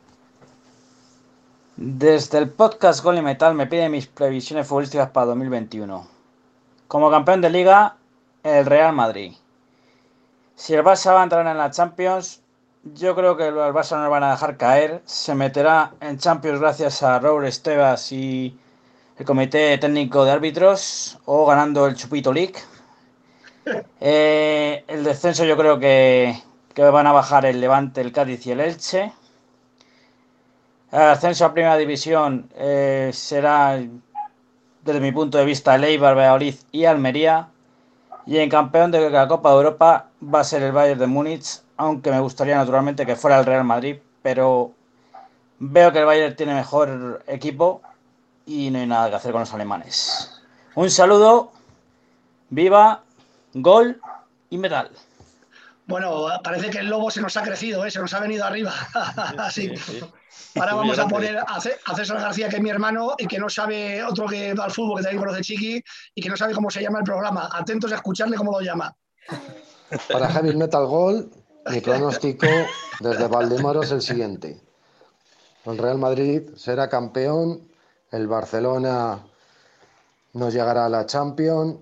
[1.78, 6.08] Desde el podcast Gol y Metal me pide mis previsiones futbolísticas para 2021.
[6.88, 7.96] Como campeón de liga,
[8.42, 9.34] el Real Madrid.
[10.54, 12.40] Si el Barça va a entrar en la Champions,
[12.94, 15.02] yo creo que el Barça no lo van a dejar caer.
[15.04, 18.58] Se meterá en Champions gracias a Raúl Estebas y
[19.18, 22.54] el Comité Técnico de Árbitros o ganando el Chupito League.
[24.00, 26.40] Eh, el descenso yo creo que,
[26.72, 29.12] que van a bajar el Levante, el Cádiz y el Elche.
[30.92, 33.78] El ascenso a Primera División eh, será,
[34.82, 37.48] desde mi punto de vista, el Eibar, Valladolid y Almería.
[38.24, 41.60] Y en campeón de la Copa de Europa va a ser el Bayern de Múnich,
[41.76, 44.72] aunque me gustaría naturalmente que fuera el Real Madrid, pero
[45.58, 47.82] veo que el Bayern tiene mejor equipo
[48.44, 50.42] y no hay nada que hacer con los alemanes.
[50.74, 51.52] Un saludo,
[52.50, 53.02] viva,
[53.54, 54.00] gol
[54.50, 54.90] y metal.
[55.86, 57.90] Bueno, parece que el lobo se nos ha crecido, ¿eh?
[57.90, 58.72] se nos ha venido arriba.
[59.38, 59.72] Así.
[60.56, 64.02] Ahora vamos a poner a César García, que es mi hermano, y que no sabe
[64.02, 65.82] otro que va al fútbol, que también conoce Chiqui,
[66.14, 67.48] y que no sabe cómo se llama el programa.
[67.52, 68.94] Atentos a escucharle cómo lo llama.
[70.10, 71.30] Para Heavy Metal Gold,
[71.70, 72.46] mi pronóstico
[73.00, 74.60] desde Valdemoro es el siguiente.
[75.64, 77.68] El Real Madrid será campeón,
[78.10, 79.26] el Barcelona
[80.32, 81.78] nos llegará a la Champions,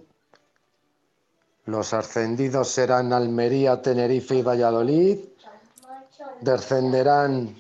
[1.66, 5.18] los ascendidos serán Almería, Tenerife y Valladolid,
[6.40, 7.56] descenderán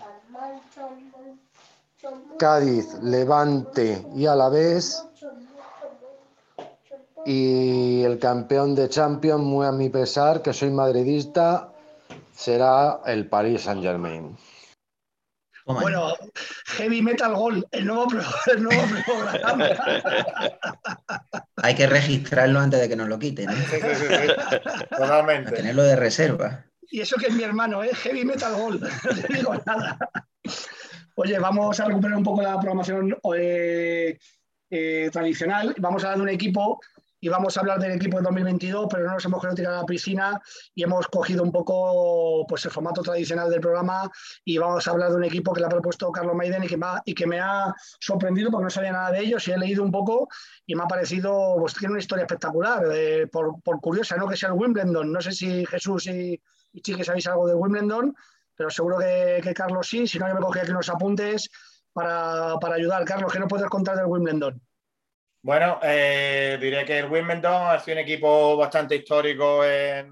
[2.38, 5.04] Cádiz, Levante y Alavés.
[7.26, 11.72] Y el campeón de Champions, muy a mi pesar, que soy madridista,
[12.34, 14.36] será el Paris Saint Germain.
[15.66, 16.12] Bueno,
[16.76, 19.68] Heavy Metal Gold, el nuevo, programa.
[21.56, 23.48] Hay que registrarlo antes de que nos lo quiten.
[23.48, 23.66] ¿eh?
[23.70, 25.48] Sí, sí, sí, Totalmente.
[25.48, 26.66] A tenerlo de reserva.
[26.90, 27.94] Y eso que es mi hermano, ¿eh?
[27.94, 28.82] Heavy Metal Gold.
[28.82, 29.98] No te digo nada.
[31.16, 34.18] Oye, vamos a recuperar un poco la programación eh,
[34.68, 35.72] eh, tradicional.
[35.78, 36.80] Vamos a hablar de un equipo
[37.20, 39.76] y vamos a hablar del equipo de 2022, pero no nos hemos querido tirar a
[39.82, 40.42] la piscina
[40.74, 44.10] y hemos cogido un poco pues, el formato tradicional del programa
[44.44, 46.76] y vamos a hablar de un equipo que le ha propuesto Carlos Maiden y que
[46.76, 49.58] me ha, y que me ha sorprendido porque no sabía nada de ellos y he
[49.58, 50.28] leído un poco
[50.66, 52.82] y me ha parecido, pues tiene una historia espectacular,
[53.30, 54.26] por, curiosa, ¿no?
[54.26, 55.12] Que sea el Wimbledon.
[55.12, 56.42] No sé si Jesús y,
[56.72, 58.16] y sabéis algo de Wimbledon
[58.56, 61.50] pero seguro que, Carlos sí, si no yo me cogía aquí unos apuntes
[61.92, 63.04] para, ayudar.
[63.04, 64.60] Carlos, ¿qué nos puedes contar del Wimbledon?
[65.42, 70.10] Bueno, eh, diré que el Wimbledon ha sido un equipo bastante histórico en,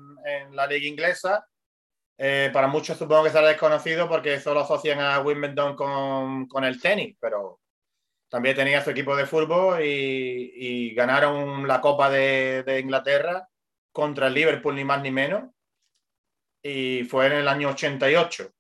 [0.53, 1.47] la liga inglesa.
[2.19, 7.17] Eh, para muchos supongo que será desconocido porque solo asocian a Wimbledon con, el tenis,
[7.19, 7.61] pero
[8.29, 13.49] también tenía su equipo de fútbol y, ganaron la Copa de, de Inglaterra
[13.91, 15.45] contra el Liverpool, ni más ni menos
[16.63, 18.51] y fue en el año 88.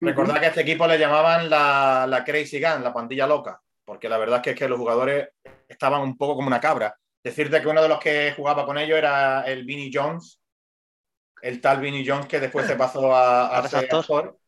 [0.00, 4.08] Recordad que a este equipo le llamaban la, la, Crazy Gun, la pandilla loca, porque
[4.08, 5.28] la verdad es que, es que los jugadores
[5.68, 6.96] estaban un poco como una cabra.
[7.22, 10.40] Decirte que uno de los que jugaba con ellos era el Vinnie Jones,
[11.42, 14.38] el tal Vinnie Jones que después se pasó a, a ser actor,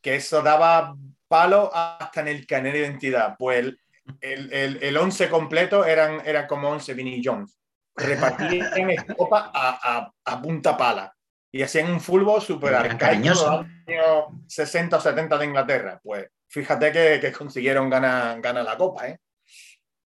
[0.00, 0.96] que eso daba
[1.28, 3.36] palo hasta en el canal de identidad.
[3.38, 3.78] Pues el,
[4.20, 7.58] el, el, 11 completo eran, eran como 11 Vinnie Jones,
[7.94, 11.14] repartidos en estopa a, a, a punta pala
[11.50, 16.00] y hacían un fútbol súper arcaico de los años 60 o 70 de Inglaterra.
[16.02, 19.18] Pues fíjate que, consiguieron ganar, ganar, la copa, ¿eh?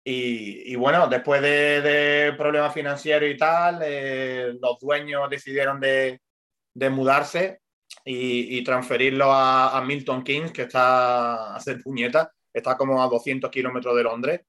[0.04, 6.20] Y, bueno, después de, problemas financieros y tal, eh, los dueños decidieron de,
[6.90, 7.60] mudarse
[8.04, 13.96] y, transferirlo a, Milton Keynes, que está a hacer puñeta, está como a 200 kilómetros
[13.96, 14.40] de Londres.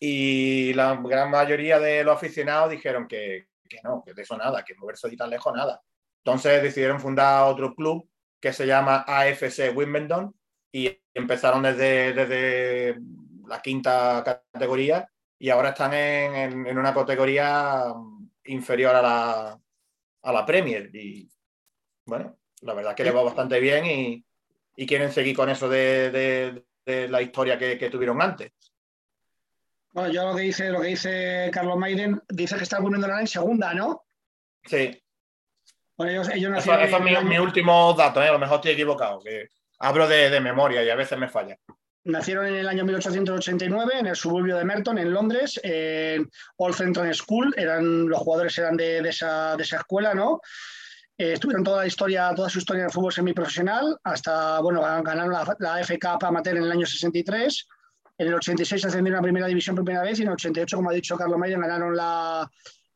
[0.00, 4.64] Y la gran mayoría de los aficionados dijeron que, que no, que de eso nada,
[4.64, 5.80] que moverse ahí tan lejos nada.
[6.24, 8.08] Entonces decidieron fundar otro club
[8.40, 10.34] que se llama AFC Wimbledon
[10.72, 12.98] y empezaron desde, desde
[13.46, 15.08] la quinta categoría
[15.38, 17.84] y ahora están en, en, una categoría
[18.44, 19.60] inferior a la,
[20.22, 20.90] a la Premier.
[20.94, 21.28] Y
[22.04, 24.24] bueno, la verdad es que le va bastante bien y,
[24.76, 28.52] y quieren seguir con eso de, de, de la historia que, que, tuvieron antes.
[29.92, 33.26] Bueno, yo lo que dice, lo que dice Carlos Maiden, dice que está Wimbledon en
[33.26, 34.04] segunda, ¿no?
[34.64, 35.00] Sí,
[35.98, 38.28] bueno, ellos, eso, es mi, último dato, ¿eh?
[38.28, 39.48] a lo mejor estoy equivocado, que
[39.80, 41.58] hablo de, memoria y a veces me falla.
[42.04, 47.12] Nacieron en el año 1889 en el suburbio de Merton, en Londres, en All Central
[47.12, 50.40] School, eran, los jugadores eran de, esa, escuela, ¿no?
[51.18, 55.32] Eh, estuvieron toda la historia, toda su historia en el fútbol semiprofesional, hasta, bueno, ganaron
[55.32, 57.66] la, la FK Amateur en el año 63,
[58.18, 60.90] en el 86 ascendieron a primera división por primera vez y en el 88, como
[60.90, 62.48] ha dicho Carlos Mayer, ganaron la,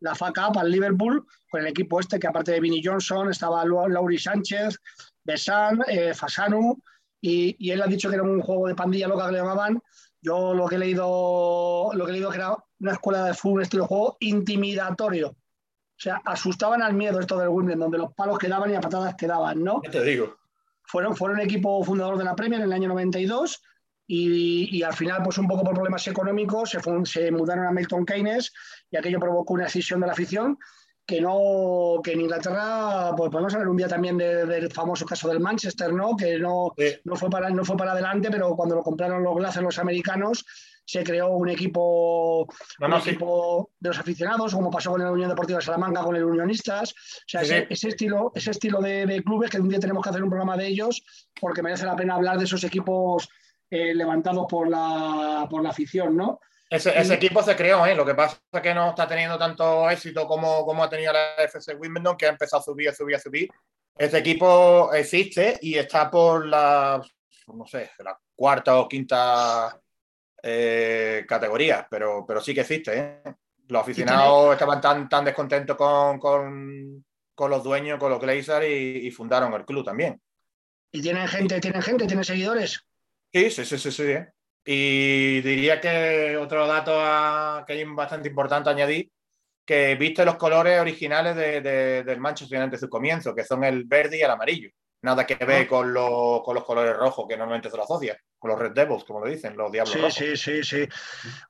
[0.03, 4.19] la FA al Liverpool con el equipo este, que aparte de Vinnie Johnson estaba Lauri
[4.19, 4.79] Sánchez,
[5.25, 6.77] Besan, eh, Fasanu,
[7.21, 9.81] y, y, él ha dicho que era un juego de pandilla loca que le llamaban.
[10.21, 13.63] Yo lo que he leído, lo que he leído que era una escuela de fútbol
[13.63, 15.29] estilo de juego intimidatorio.
[15.29, 19.15] O sea, asustaban al miedo esto del Wimbledon, donde los palos quedaban y las patadas
[19.15, 19.81] quedaban, ¿no?
[19.81, 20.37] ¿Qué te digo?
[20.83, 23.63] Fueron, fueron equipo fundador de la Premier en el año 92
[24.07, 27.73] y, y, al final, pues un poco por problemas económicos, se, fue, se mudaron a
[27.73, 28.53] Milton Keynes
[28.91, 30.59] y aquello provocó una decisión de la afición
[31.07, 35.29] que no que en Inglaterra pues podemos hablar un día también de, del famoso caso
[35.29, 36.95] del Manchester no que no, sí.
[37.05, 40.45] no fue para no fue para adelante pero cuando lo compraron los Glazers los americanos
[40.85, 42.47] se creó un equipo,
[42.81, 43.77] no, no, un equipo sí.
[43.81, 46.95] de los aficionados como pasó con la Unión Deportiva de Salamanca con el Unionistas o
[47.27, 50.11] sea sí, ese, ese, estilo ese estilo de, de, clubes que un día tenemos que
[50.11, 51.03] hacer un programa de ellos
[51.41, 53.29] porque merece la pena hablar de esos equipos
[53.73, 56.41] eh, levantados por la por la afición no
[56.73, 57.95] ese, ese, equipo se creó, ¿eh?
[57.95, 61.35] lo que pasa es que no está teniendo tanto éxito como, como ha tenido la
[61.35, 63.51] FC Wimbledon, que ha empezado a subir, a subir, a subir.
[63.95, 67.03] Este equipo existe y está por la,
[67.49, 69.79] no sé, la cuarta o quinta
[70.43, 72.99] eh, categoría, pero, pero sí que existe.
[72.99, 73.23] ¿eh?
[73.69, 77.05] Los aficionados estaban tan, tan descontentos con, con,
[77.35, 80.19] con los dueños, con los Glazers y, y, fundaron el club también.
[80.91, 82.83] ¿Y tienen gente, tienen gente, tienen seguidores?
[83.33, 84.03] Sí, sí, sí, sí, sí.
[84.03, 84.29] ¿eh?
[84.65, 89.11] Y diría que otro dato a, que es bastante importante añadir,
[89.65, 93.65] que viste los colores originales de, de, del Manchester United de su comienzo, que son
[93.65, 94.71] el verde y el amarillo.
[95.03, 98.51] Nada que ver con, lo, con los colores rojos que normalmente se lo asocia, con
[98.51, 100.15] los Red Devils, como lo dicen, los Diablos sí, Rojos.
[100.15, 100.89] Sí, sí, sí.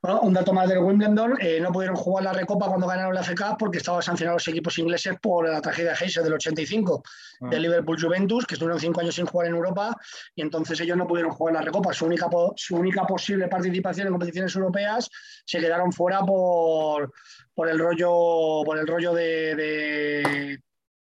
[0.02, 3.22] Bueno, un dato más del Wimbledon, eh, no pudieron jugar la Recopa cuando ganaron la
[3.22, 7.02] FK porque estaban sancionados los equipos ingleses por la tragedia de Heysel del 85,
[7.40, 7.48] mm.
[7.48, 9.96] del Liverpool Juventus, que estuvieron cinco años sin jugar en Europa,
[10.34, 11.94] y entonces ellos no pudieron jugar la Recopa.
[11.94, 15.08] Su única, su única posible participación en competiciones europeas
[15.46, 17.10] se quedaron fuera por,
[17.54, 20.58] por el rollo, por el rollo de, de,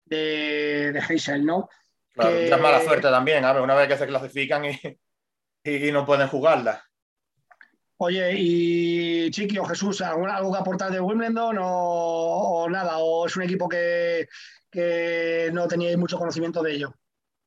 [0.06, 1.68] de, de Heysel, ¿no?
[2.14, 2.46] Claro, que...
[2.48, 4.80] es mala suerte también, ver, una vez que se clasifican y,
[5.64, 6.84] y, no pueden jugarla.
[7.98, 12.98] Oye, y Chiqui o Jesús, ¿algo que aportar de Wimbledon o, o, nada?
[12.98, 14.28] ¿O es un equipo que,
[14.70, 16.94] que no teníais mucho conocimiento de ello?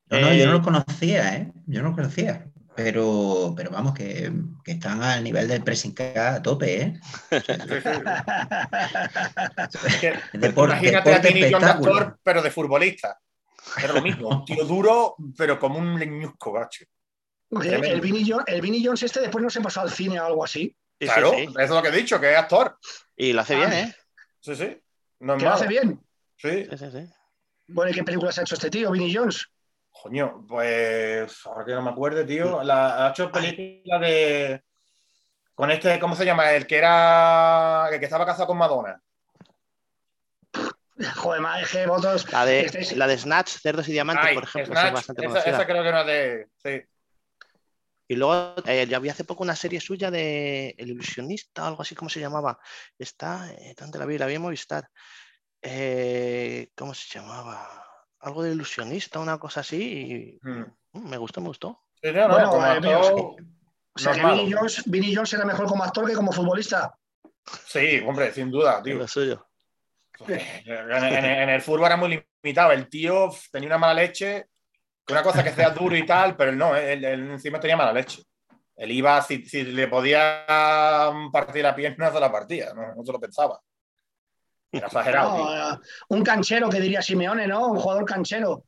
[0.09, 1.53] No, no, yo no lo conocía, ¿eh?
[1.67, 2.47] Yo no lo conocía.
[2.77, 4.31] Pero, pero vamos, que,
[4.63, 7.01] que, están al nivel del pressing a tope, ¿eh?
[7.31, 7.49] es
[10.35, 13.19] imagínate deporte a Tini John actor, pero de futbolista.
[13.83, 16.85] Era lo mismo, un tío duro, pero como un leñusco, gacho.
[17.51, 20.27] Oye, el, Vinny Jones, el Vinny Jones este después no se pasó al cine o
[20.27, 20.77] algo así.
[20.99, 21.43] Sí, claro, sí, sí.
[21.43, 22.79] eso es lo que he dicho, que es actor.
[23.17, 23.95] Y lo hace Ah, bien, ¿eh?
[24.41, 24.83] Sí, sí.
[25.21, 26.01] No ¿Que lo hace bien?
[26.37, 26.67] Sí.
[26.71, 27.13] Sí, sí, sí.
[27.69, 29.47] Bueno, ¿y qué películas ha hecho este tío, Vinny Jones?
[29.91, 34.63] Coño, pues ahora que no me acuerdo, tío, la, ha hecho película de.
[35.55, 36.53] Con este, ¿cómo se llama?
[36.53, 37.89] El que era.
[37.91, 39.01] El que estaba casado con Madonna.
[41.17, 42.31] Joder, más es que vosotros.
[42.33, 44.73] La de, la de Snatch, Cerdos y Diamantes, Ay, por ejemplo.
[44.75, 46.49] Snatch, es bastante esa, esa, creo que no es de.
[46.63, 46.89] Sí.
[48.09, 51.83] Y luego eh, ya vi hace poco una serie suya de El ilusionista o algo
[51.83, 52.59] así, ¿cómo se llamaba?
[52.99, 54.89] Está, eh, tanto la vi, la vi en Movistar.
[55.63, 57.85] Eh, ¿Cómo se llamaba?
[58.21, 59.83] Algo de ilusionista, una cosa así.
[59.83, 60.65] Y, Hmm.
[60.93, 61.83] mm, me gustó, me gustó.
[62.01, 63.15] Sí, no, no, Bueno, como eh, actor,
[63.93, 64.25] o sea, que.
[64.25, 66.97] Vinny Jones, Vinny Jones era mejor como actor que como futbolista.
[67.67, 68.97] Sí, hombre, sin duda, tío.
[68.97, 69.47] lo suyo.
[70.27, 72.73] En, en- en el fútbol era muy limitado.
[72.73, 74.47] El tío tenía una mala leche.
[75.09, 77.93] Una cosa que sea duro y tal, pero él no, él, él encima tenía mala
[77.93, 78.23] leche.
[78.77, 80.45] Él iba, si, si le podía
[81.33, 83.61] partir la pierna, se la partía, no, no se lo pensaba.
[84.71, 85.39] Era exagerado.
[85.39, 87.69] No, un canchero que diría Simeone, ¿no?
[87.69, 88.65] Un jugador canchero.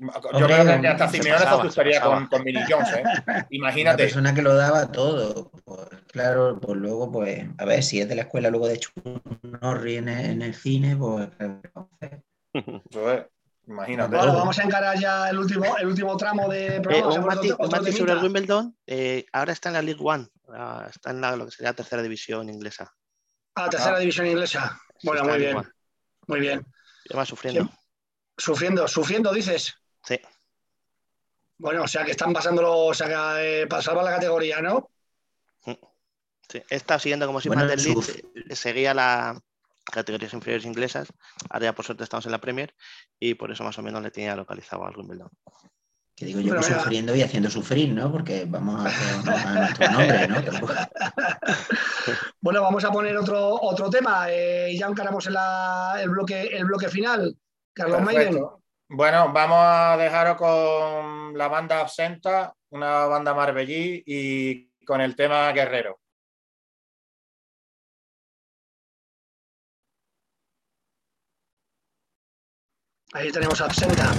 [0.00, 3.02] Yo Hombre, creo que hasta Simeone se asustaría con, con Vinny Jones, ¿eh?
[3.26, 4.02] Una Imagínate.
[4.04, 5.50] persona que lo daba todo.
[5.64, 8.80] Pues, claro, pues luego, pues, a ver, si es de la escuela luego de
[9.60, 11.28] Norri en el, en el cine, pues.
[12.52, 13.24] Eso es,
[13.66, 14.16] Imagínate.
[14.16, 17.06] Bueno, vamos a encarar ya el último, el último tramo de Eh, programa.
[17.06, 18.18] un Hacemos matiz, otro- un otro matiz sobre el.
[18.18, 18.76] Wimbledon.
[18.86, 20.28] eh, ahora está en la League One.
[20.52, 22.94] ah, está en la, lo que sería la tercera división inglesa.
[23.54, 24.00] A la tercera Ah.
[24.00, 24.78] división inglesa.
[25.02, 25.68] Bueno, muy en bien, One.
[26.26, 26.66] muy bien.
[27.06, 27.70] Y va sufriendo.
[28.36, 29.74] Sufriendo, sufriendo, dices.
[30.02, 30.20] Sí.
[31.56, 34.90] Bueno, o sea que están pasándolo, o sea que eh, para salvar la categoría, ¿no?
[36.46, 38.08] Sí, he estado siguiendo como si Bueno, más del Leeds,
[38.50, 39.38] eh, seguía las
[39.90, 41.12] categorías inferiores inglesas,
[41.50, 42.74] ahora ya por suerte estamos en la Premier
[43.18, 45.30] y por eso más o menos le tenía localizado al Wimbledon.
[46.16, 48.12] Que digo yo Pero que sufriendo y haciendo sufrir, ¿no?
[48.12, 50.36] Porque vamos a hacer nuestro nombre, ¿no?
[52.40, 54.26] Bueno, vamos a poner otro, otro tema.
[54.28, 57.36] Eh, ya encaramos en la- el, bloque, el bloque final.
[57.72, 58.44] Carlos Maiden.
[58.88, 65.50] Bueno, vamos a dejaros con la banda Absenta, una banda marbellí y con el tema
[65.52, 66.00] Guerrero.
[73.14, 74.12] Ahí tenemos Absenta.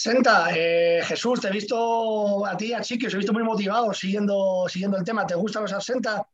[0.00, 3.98] Absenta, eh, Jesús, te he visto a ti, a Chiqui, os he visto muy motivados
[3.98, 5.26] siguiendo, siguiendo el tema.
[5.26, 6.26] ¿Te gustan los Absenta?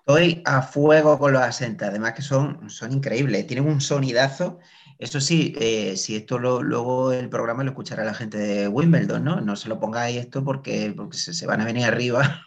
[0.00, 4.58] Estoy a fuego con los Absenta, además que son, son increíbles, tienen un sonidazo.
[4.98, 9.40] Eso sí, eh, si esto luego el programa lo escuchará la gente de Wimbledon, ¿no?
[9.40, 12.46] No se lo pongáis esto porque, porque se, van a venir arriba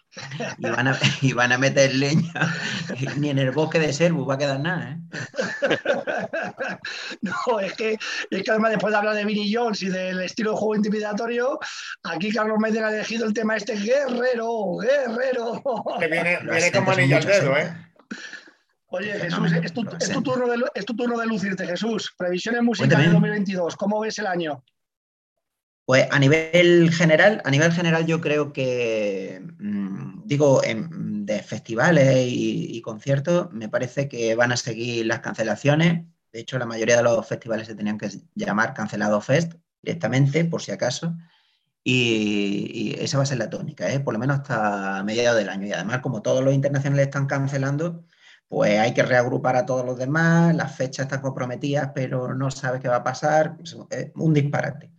[0.59, 2.53] y van a, y van a meter leña.
[3.17, 5.77] Ni en el bosque de Servus va a quedar nada, ¿eh?
[7.21, 7.97] No, es que,
[8.29, 11.59] es que además después de hablar de Vinnie Jones y del estilo de juego intimidatorio,
[12.03, 15.61] aquí Carlos Meyer ha elegido el tema este guerrero, guerrero.
[15.99, 17.73] Que viene, viene como anillo al dedo, ¿eh?
[18.93, 22.13] Oye, Jesús, es tu, turno de, lucirte, Jesús.
[22.17, 23.77] Previsiones musicales de 2022.
[23.77, 24.65] ¿Cómo ves el año?
[25.85, 32.81] Pues a nivel general, a nivel general yo creo que, mm, digo, de festivales y,
[32.81, 36.05] conciertos, me parece que van a seguir las cancelaciones.
[36.31, 40.61] De hecho, la mayoría de los festivales se tenían que llamar Cancelado Fest directamente, por
[40.61, 41.15] si acaso.
[41.83, 43.99] Y, esa va a ser la tónica, ¿eh?
[43.99, 45.67] por lo menos hasta mediados del año.
[45.67, 48.05] Y además, como todos los internacionales están cancelando,
[48.47, 52.81] pues hay que reagrupar a todos los demás, las fechas están comprometidas, pero no sabes
[52.81, 53.75] qué va a pasar, es
[54.15, 54.91] un disparate.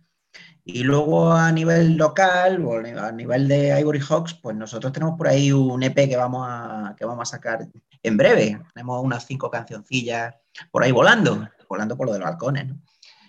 [0.65, 5.27] Y luego a nivel local, o a nivel de Ivory Hawks, pues nosotros tenemos por
[5.27, 7.67] ahí un EP que vamos a, que vamos a sacar
[8.01, 8.61] en breve.
[8.73, 10.33] Tenemos unas cinco cancioncillas
[10.71, 12.73] por ahí volando, volando por lo de los balcones.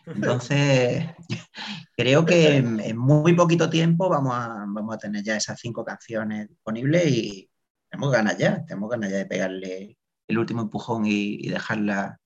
[0.06, 1.06] Entonces,
[1.96, 6.48] creo que en, muy poquito tiempo vamos a, vamos a tener ya esas cinco canciones
[6.48, 7.50] disponibles y
[7.90, 12.20] tenemos ganas ya, tenemos ganas ya de pegarle el último empujón y, dejarla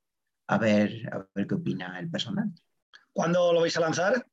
[0.49, 2.53] a ver, a ver qué opina el personal.
[3.13, 4.27] ¿Cuándo lo vais a lanzar?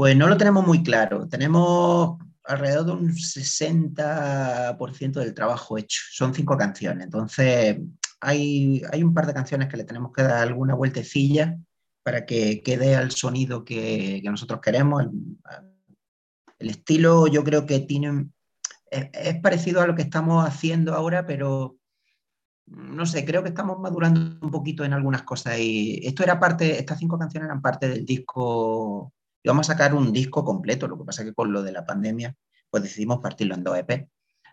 [0.00, 1.28] Pues no lo tenemos muy claro.
[1.28, 6.00] Tenemos alrededor de un 60% del trabajo hecho.
[6.10, 7.04] Son cinco canciones.
[7.04, 7.76] Entonces,
[8.18, 11.58] hay, hay, un par de canciones que le tenemos que dar alguna vueltecilla
[12.02, 15.04] para que quede al sonido que, nosotros queremos.
[16.58, 18.30] El, estilo yo creo que tiene...
[18.90, 21.76] es, parecido a lo que estamos haciendo ahora, pero
[22.64, 26.78] no sé, creo que estamos madurando un poquito en algunas cosas y esto era parte,
[26.78, 29.12] estas cinco canciones eran parte del disco,
[29.42, 32.34] íbamos a sacar un disco completo, lo que pasa que con lo de la pandemia
[32.70, 34.08] pues decidimos partirlo en dos EP.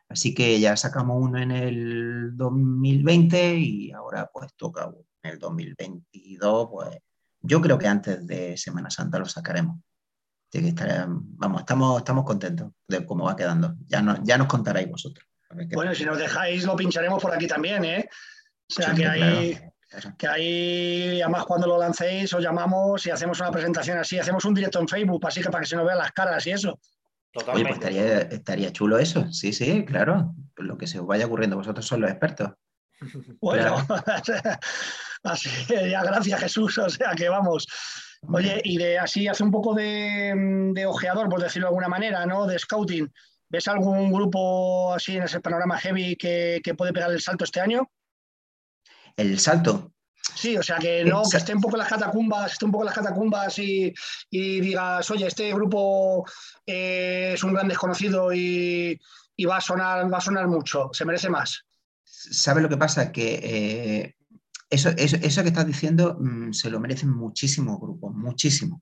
[0.10, 4.90] Así que ya sacamos uno en el 2020 y ahora pues toca
[5.24, 6.98] en el 2022, pues
[7.42, 9.80] yo creo que antes de Semana Santa lo sacaremos.
[10.50, 13.76] Así que vamos, estamos, estamos contentos de cómo va quedando.
[13.86, 15.28] Ya, no, ya nos contaréis vosotros.
[15.74, 18.10] Bueno, si nos dejáis, lo pincharemos por aquí también, ¿eh?
[18.70, 19.58] O sea, que ahí,
[20.18, 24.20] que ahí, además, cuando lo lancéis, os llamamos y hacemos una presentación así.
[24.20, 26.52] Hacemos un directo en Facebook, así que para que se nos vean las caras y
[26.52, 26.80] eso.
[27.32, 27.88] Totalmente.
[27.88, 29.32] Oye, pues estaría, chulo eso.
[29.32, 30.34] Sí, sí, claro.
[30.58, 32.52] Lo que se os vaya ocurriendo, vosotros son los expertos.
[33.40, 33.76] Bueno,
[35.24, 37.68] así ya gracias Jesús, o sea que vamos.
[38.24, 40.34] Oye, y de así hace un poco de,
[40.74, 42.48] de ojeador, por decirlo de alguna manera, ¿no?
[42.48, 43.08] De scouting.
[43.50, 47.90] ¿Ves algún grupo así en ese panorama heavy que, puede pegar el salto este año?
[49.18, 49.94] El salto.
[50.36, 52.84] Sí, o sea que no, que esté un poco en las catacumbas, esté un poco
[52.84, 53.94] las catacumbas y,
[54.32, 56.26] digas, oye, este grupo
[56.66, 59.00] eh, es un gran desconocido y,
[59.48, 61.66] va a sonar, va a sonar mucho, se merece más.
[62.04, 63.12] ¿Sabes lo que pasa?
[63.12, 64.16] Que eh,
[64.70, 68.82] eso, eso, que estás diciendo mm, se lo merecen muchísimos grupos, muchísimos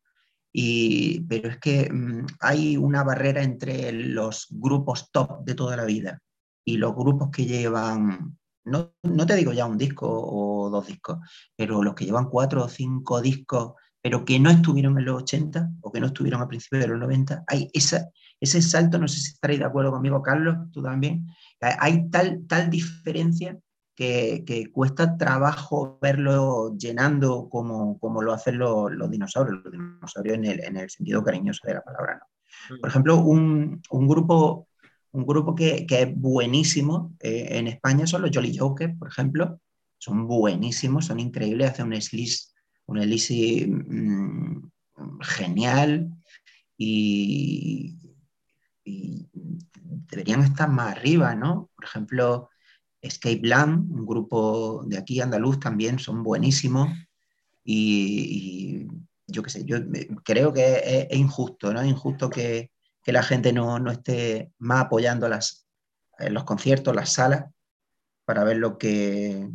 [1.27, 6.21] pero es que mm, hay una barrera entre los grupos top de toda la vida
[6.63, 11.19] y los grupos que llevan, no, te digo ya un disco o dos discos,
[11.55, 15.69] pero los que llevan cuatro o cinco discos, pero que no estuvieron en los 80
[15.81, 18.09] o que no estuvieron a principios de los 90, hay esa,
[18.39, 21.27] ese salto, no sé si estaréis de acuerdo conmigo, Carlos, tú también,
[21.61, 23.57] hay tal, tal diferencia
[23.95, 30.63] que, cuesta trabajo verlo llenando como, como lo hacen los, dinosaurios, los dinosaurios en el,
[30.63, 32.19] en el, sentido cariñoso de la palabra.
[32.19, 32.79] ¿no?
[32.79, 34.67] Por ejemplo, un, un grupo,
[35.15, 39.61] un grupo que, que es buenísimo eh, en España son los Jolly Jokers, por ejemplo.
[39.97, 42.49] Son buenísimos, son increíbles, hacen un slice,
[42.85, 44.69] un slice mm,
[45.21, 46.11] genial
[46.77, 47.97] y,
[50.07, 51.71] deberían estar más arriba, ¿no?
[51.75, 52.49] Por ejemplo,
[53.01, 56.89] Escape Land, un grupo de aquí andaluz también, son buenísimos
[57.63, 58.85] y,
[59.27, 59.77] yo qué sé, yo
[60.23, 61.81] creo que es, injusto, ¿no?
[61.81, 62.71] Es injusto que,
[63.11, 67.45] la gente no, esté más apoyando eh, los conciertos, las salas,
[68.25, 69.49] para ver lo que,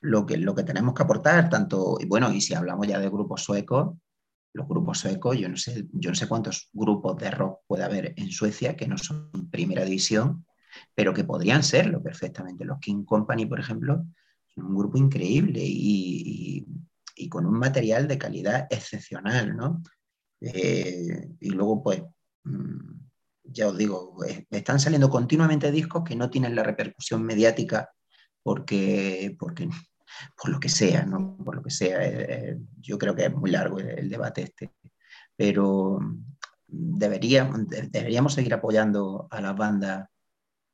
[0.00, 3.08] lo que, lo que tenemos que aportar, tanto, y bueno, y si hablamos ya de
[3.08, 3.96] grupos suecos,
[4.52, 8.14] los grupos suecos, yo no sé, yo no sé cuántos grupos de rock puede haber
[8.16, 10.44] en Suecia que no son primera división
[10.94, 12.64] pero que podrían serlo perfectamente.
[12.64, 14.04] Los King Company, por ejemplo,
[14.54, 16.66] son un grupo increíble y,
[17.28, 19.82] con un material de calidad excepcional, ¿no?
[20.40, 22.02] Eh, y luego, pues,
[23.44, 24.16] ya os digo,
[24.50, 27.90] están saliendo continuamente discos que no tienen la repercusión mediática
[28.42, 29.68] porque, porque
[30.36, 31.36] por lo que sea, ¿no?
[31.36, 31.98] Por lo que sea.
[32.80, 34.72] yo creo que es muy largo el, debate este.
[35.36, 35.98] Pero
[36.66, 40.08] deberíamos, deberíamos seguir apoyando a las bandas,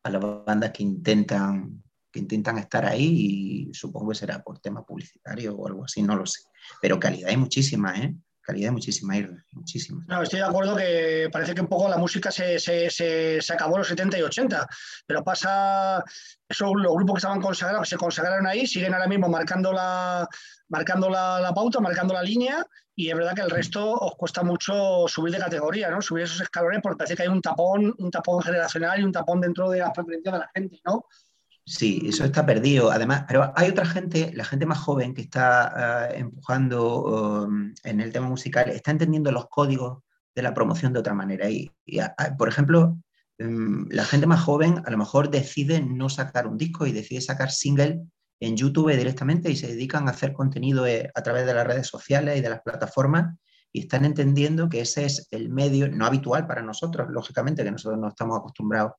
[0.03, 4.85] a las bandas que intentan que intentan estar ahí y supongo que será por tema
[4.85, 6.41] publicitario o algo así, no lo sé.
[6.81, 8.15] Pero calidad hay muchísima, ¿eh?
[8.51, 9.15] Calidad muchísima,
[9.53, 10.05] muchísima.
[10.09, 13.53] No, estoy de acuerdo que parece que un poco la música se, se, se, se
[13.53, 14.67] acabó en los 70 y 80,
[15.07, 16.03] pero pasa,
[16.49, 20.29] eso, los grupos que estaban consagrados, se consagraron ahí, siguen ahora mismo marcando la,
[20.69, 22.67] marcando la, la, pauta, marcando la línea,
[22.97, 26.03] y es verdad que el resto os cuesta mucho subir de categoría, ¿no?
[26.03, 29.41] Subir esos escalones porque parece que hay un tapón, un tapón generacional y un tapón
[29.41, 31.05] dentro de las preferencias de la gente, ¿no?
[31.71, 32.91] Sí, eso está perdido.
[32.91, 38.01] Además, pero hay otra gente, la gente más joven que está uh, empujando um, en
[38.01, 40.03] el tema musical, está entendiendo los códigos
[40.35, 41.49] de la promoción de otra manera.
[41.49, 41.71] Y,
[42.37, 42.99] por ejemplo,
[43.39, 47.21] um, la gente más joven a lo mejor decide no sacar un disco y decide
[47.21, 48.01] sacar single
[48.41, 51.87] en YouTube directamente y se dedican a hacer contenido eh, a través de las redes
[51.87, 53.37] sociales y de las plataformas
[53.73, 58.01] y están entendiendo que ese es el medio no habitual para nosotros, lógicamente, que nosotros
[58.01, 58.95] no estamos acostumbrados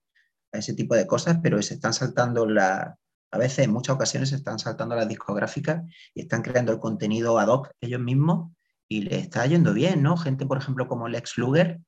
[0.51, 2.97] ese tipo de cosas, pero se están saltando la,
[3.31, 5.83] a veces en muchas ocasiones se están saltando las discográficas
[6.13, 8.51] y están creando el contenido ad hoc ellos mismos
[8.87, 10.17] y le está yendo bien, ¿no?
[10.17, 11.79] Gente, por ejemplo, como Lex Luger,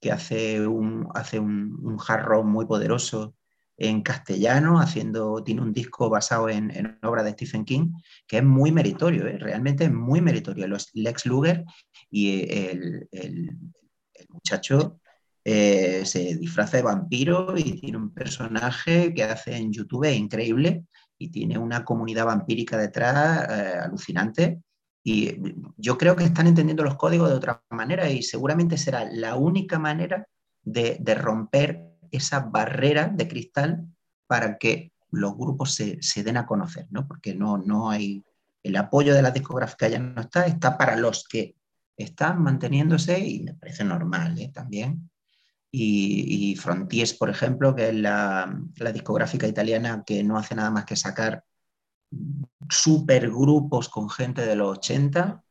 [0.00, 3.34] que hace un, hace un, un muy poderoso
[3.76, 7.92] en castellano, haciendo, tiene un disco basado en, en obra de Stephen King,
[8.28, 9.38] que es muy meritorio, ¿eh?
[9.38, 10.68] realmente muy meritorio.
[10.68, 11.64] Los Lex Luger
[12.10, 13.58] y el, el
[14.28, 15.00] muchacho
[15.44, 20.84] eh, se disfraza de vampiro y tiene un personaje que hace en YouTube increíble
[21.18, 24.62] y tiene una comunidad vampírica detrás eh, alucinante.
[25.04, 25.36] Y
[25.76, 29.80] yo creo que están entendiendo los códigos de otra manera y seguramente será la única
[29.80, 30.26] manera
[30.62, 31.82] de, romper
[32.12, 33.86] esa barrera de cristal
[34.28, 37.06] para que los grupos se, se den a conocer, ¿no?
[37.08, 38.22] porque no, no hay
[38.62, 41.56] el apoyo de la discográfica ya no está, está para los que
[41.96, 44.50] están manteniéndose y me parece normal ¿eh?
[44.54, 45.10] también
[45.74, 50.70] y, y, Frontiers, por ejemplo, que es la, la, discográfica italiana que no hace nada
[50.70, 51.44] más que sacar
[52.68, 55.42] supergrupos con gente de los 80,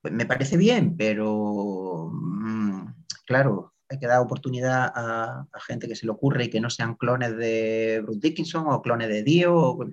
[0.00, 2.86] pues me parece bien, pero mmm,
[3.26, 6.70] claro, hay que dar oportunidad a, a, gente que se le ocurre y que no
[6.70, 9.56] sean clones de Bruce Dickinson o clones de Dio.
[9.56, 9.84] O,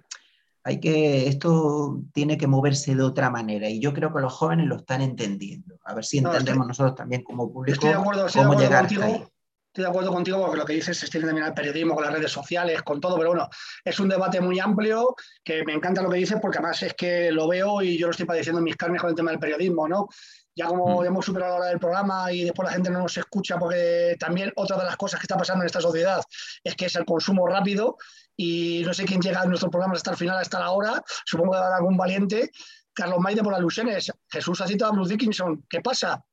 [0.63, 4.67] hay que, esto tiene que moverse de otra manera y yo creo que los jóvenes
[4.67, 5.79] lo están entendiendo.
[5.85, 9.31] A ver si entendemos no, estoy, nosotros también como público acuerdo, cómo llegar contigo.
[9.76, 12.14] Estoy de acuerdo contigo porque lo que dices se extiende también al periodismo, con las
[12.14, 13.49] redes sociales, con todo, pero bueno,
[13.84, 17.30] es un debate muy amplio que me encanta lo que dices porque además es que
[17.30, 19.85] lo veo y yo lo estoy padeciendo en mis carnes con el tema del periodismo,
[19.85, 20.07] ¿no?
[20.56, 21.06] Ya como mm.
[21.07, 24.53] hemos superado la hora del programa y después la gente no nos escucha porque también
[24.56, 26.22] otra de las cosas que está pasando en esta sociedad
[26.64, 27.97] es que es el consumo rápido
[28.38, 31.52] y no sé quién llega a nuestros programas hasta el final, hasta la hora, supongo
[31.52, 32.49] que habrá algún valiente.
[32.93, 36.23] Carlos Maide por alusiones, Jesús ha citado a Bruce Dickinson, ¿qué pasa?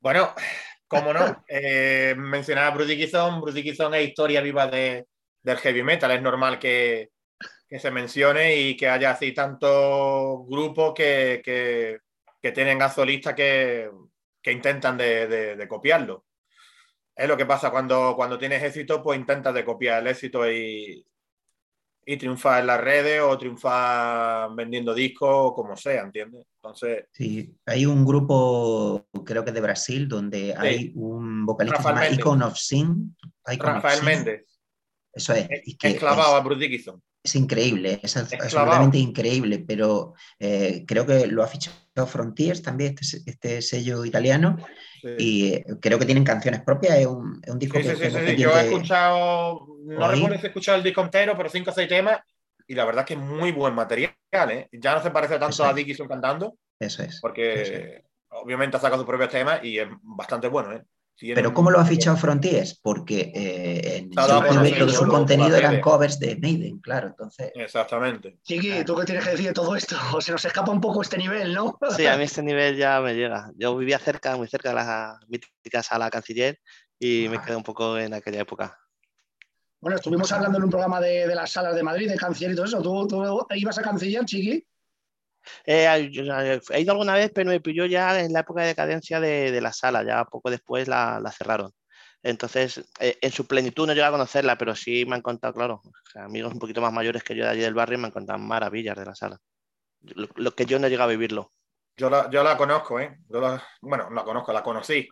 [0.00, 0.32] Bueno,
[0.90, 5.06] cómo no, eh, mencionaba a Bruce Dickinson, Bruce Dickinson es historia viva de,
[5.40, 7.10] del heavy metal, es normal que,
[7.68, 12.00] que, se mencione y que haya así tantos grupos que, que,
[12.42, 13.88] que tienen a solistas que,
[14.46, 16.24] intentan de, de, de, copiarlo.
[17.14, 17.70] Es lo que pasa.
[17.70, 21.06] Cuando, cuando tienes éxito, pues intentas de copiar el éxito y,
[22.04, 26.46] y triunfar en las redes o triunfar vendiendo discos o como sea, ¿entiendes?
[26.56, 27.04] Entonces...
[27.12, 30.54] Sí, hay un grupo, creo que de Brasil, donde sí.
[30.56, 33.16] hay un vocalista Rafael que se llama Icon of Sin.
[33.52, 34.04] Icon Rafael of Sin.
[34.04, 34.60] Méndez.
[35.12, 35.48] Eso es.
[35.64, 37.02] Y que Esclavado es, a Bruce Dickinson.
[37.22, 43.20] Es increíble, es absolutamente increíble, pero eh, creo que lo ha fichado Frontiers también, este,
[43.26, 44.56] este sello italiano,
[45.00, 45.08] sí.
[45.18, 47.96] y eh, creo que tienen canciones propias, es un, es un disco sí, que...
[47.96, 51.48] Sí, sí, sí, yo he escuchado, no recuerdo si he escuchado el disco entero, pero
[51.48, 52.20] cinco o seis temas,
[52.66, 54.68] y la verdad es que es muy buen material, ¿eh?
[54.72, 56.56] Ya no se parece tanto Eso a Dickinson cantando.
[56.78, 57.20] Eso es.
[57.20, 58.02] Porque Eso es.
[58.28, 60.82] obviamente ha sacado sus propios temas y es bastante bueno, ¿eh?
[61.20, 62.80] Tiene Pero ¿cómo lo ha fichado Frontiers?
[62.82, 67.52] Porque eh, en YouTube todo su contenido eran covers de Maiden, claro, entonces...
[67.54, 68.38] Exactamente.
[68.42, 69.96] Chiqui, ¿tú qué tienes que decir de todo esto?
[70.22, 71.78] Se nos escapa un poco este nivel, ¿no?
[71.94, 73.50] Sí, a mí este nivel ya me llega.
[73.54, 76.58] Yo vivía cerca, muy cerca de la mítica sala canciller
[76.98, 78.78] y me quedé un poco en aquella época.
[79.78, 82.56] Bueno, estuvimos hablando en un programa de, de las salas de Madrid, de canciller y
[82.56, 82.80] todo eso.
[82.80, 84.66] ¿Tú, tú ibas a canciller, Chiqui?
[85.64, 85.86] Eh,
[86.70, 89.60] he ido alguna vez, pero me pilló ya en la época de decadencia de, de
[89.60, 91.72] la sala, ya poco después la, la cerraron.
[92.22, 95.80] Entonces, eh, en su plenitud no llegué a conocerla, pero sí me han contado, claro,
[95.84, 98.12] o sea, amigos un poquito más mayores que yo de allí del barrio me han
[98.12, 99.38] contado maravillas de la sala.
[100.02, 101.52] Lo, lo que yo no he llegado a vivirlo.
[101.96, 103.18] Yo la, yo la conozco, ¿eh?
[103.28, 105.08] Yo la- bueno, la conozco, la conocí.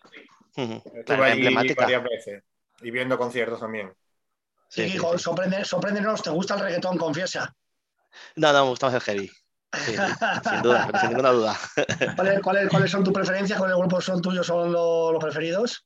[0.56, 0.82] Ujú.
[0.94, 1.82] Estuve La allí emblemática.
[1.82, 2.42] varias veces
[2.80, 3.92] y viendo conciertos también.
[4.68, 5.24] Sí, Sí, sí, hijo, sí.
[5.24, 6.96] sorprende- sorpréndenos, ¿te gusta el reggaetón?
[6.98, 7.54] Confiesa.
[8.36, 9.30] No, no, me gusta más el heavy.
[9.72, 9.92] Sí,
[10.48, 11.56] sin duda, sin ninguna duda.
[12.16, 13.58] ¿Cuáles, cuáles- cuáles son tus preferencias?
[13.58, 15.84] ¿Cuáles grupos son tuyos, son lo- los preferidos?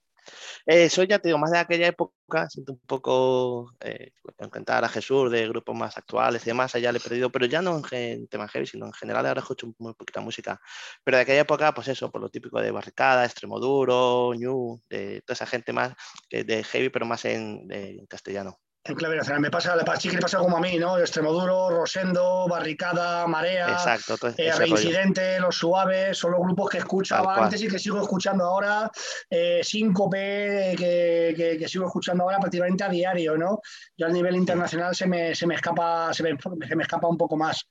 [0.67, 4.13] Eh, soy, ya te digo, más de aquella época, siento un poco eh,
[4.53, 7.61] cantar a Jesús de grupos más actuales y demás, allá le he perdido, pero ya
[7.61, 10.61] no en, gen- en tema heavy, sino en general ahora escucho muy poquita música.
[11.03, 15.35] Pero de aquella época, pues eso, por lo típico de Barricada, Extremoduro, New, de toda
[15.35, 15.93] esa gente más
[16.29, 18.61] que de heavy, pero más en, de- en castellano.
[18.85, 19.41] En clave nacional.
[19.41, 20.99] Me pasa, sí que le pasa como a mí, ¿no?
[20.99, 24.59] Extremoduro, Rosendo, Barricada, Marea, Exacto, eh, rollo.
[24.59, 28.91] Reincidente, Los Suaves, son los grupos que escuchaba antes y que sigo escuchando ahora.
[29.31, 33.61] Eh, Síncope, que, que- que sigo escuchando ahora prácticamente a diario, ¿no?
[33.97, 36.37] Yo a nivel internacional se me, se me escapa, se me,
[36.67, 37.65] se me escapa un poco más.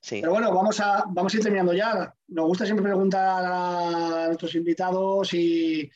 [0.00, 0.20] Sí.
[0.20, 2.12] Pero bueno, vamos a, vamos a ir terminando ya.
[2.28, 5.88] Nos gusta siempre preguntar a nuestros invitados si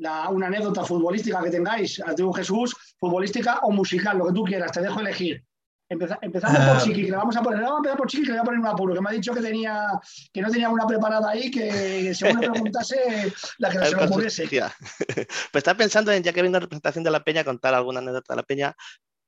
[0.00, 4.44] la, una anécdota futbolística que tengáis, a ti, Jesús, futbolística o musical, lo que tú
[4.44, 5.44] quieras, te dejo elegir.
[5.92, 6.80] Empeza- empezamos por Ah.
[6.80, 8.44] Chiqui, que le vamos a poner, vamos a empezar por Chiqui, que le voy a
[8.44, 9.88] poner un apuro, que me ha dicho que tenía,
[10.32, 13.98] que no tenía una preparada ahí, que según le preguntase, la que A se su-
[14.04, 14.44] ocurriese.
[15.50, 18.34] Pues estaba pensando en, ya que vengo en representación de la Peña, contar alguna anécdota
[18.34, 18.76] de la Peña,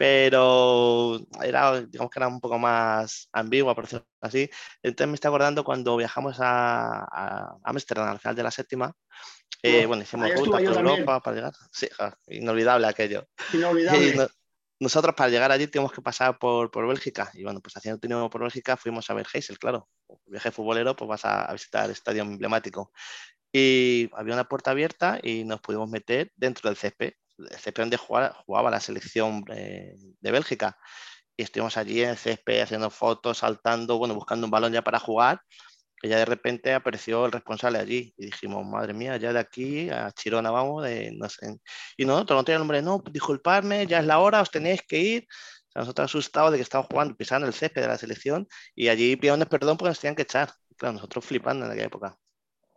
[0.02, 4.50] pero era, digamos que era un poco más ambigua, por decirlo así.
[4.82, 8.92] Entonces me estoy acordando cuando viajamos a, Ámsterdam al final de la séptima.
[9.62, 10.76] eh, bueno, hicimos ruta por.
[10.76, 11.52] Europa para llegar.
[11.70, 11.88] Sí,
[12.26, 13.28] inolvidable aquello.
[13.52, 14.16] Inolvidable.
[14.16, 14.26] No-
[14.80, 17.30] nosotros para llegar allí teníamos que pasar por, por Bélgica.
[17.34, 19.88] Y bueno, pues haciendo turismo por Bélgica fuimos a ver Heysel, claro.
[20.26, 22.90] Viaje futbolero, pues vas a, a visitar el estadio emblemático.
[23.52, 27.12] Y había una puerta abierta y nos pudimos meter dentro del césped.
[27.38, 30.76] El césped donde jugaba, jugaba la selección eh, de Bélgica.
[31.36, 34.98] Y estuvimos allí en el césped haciendo fotos, saltando, bueno, buscando un balón ya para
[34.98, 35.40] jugar.
[36.00, 39.88] Que ya de repente apareció el responsable allí y dijimos, madre mía, ya de aquí
[39.88, 41.58] a Chirona vamos, de, no sé.
[41.96, 44.98] Y nosotros no tenía el nombre, no, disculpadme, ya es la hora, os tenéis que
[44.98, 45.26] ir.
[45.68, 48.88] O sea, nosotros asustados de que estábamos jugando, pisando el césped de la selección y
[48.88, 50.52] allí pidieron perdón porque nos tenían que echar.
[50.76, 52.18] Claro, nosotros flipando en aquella época.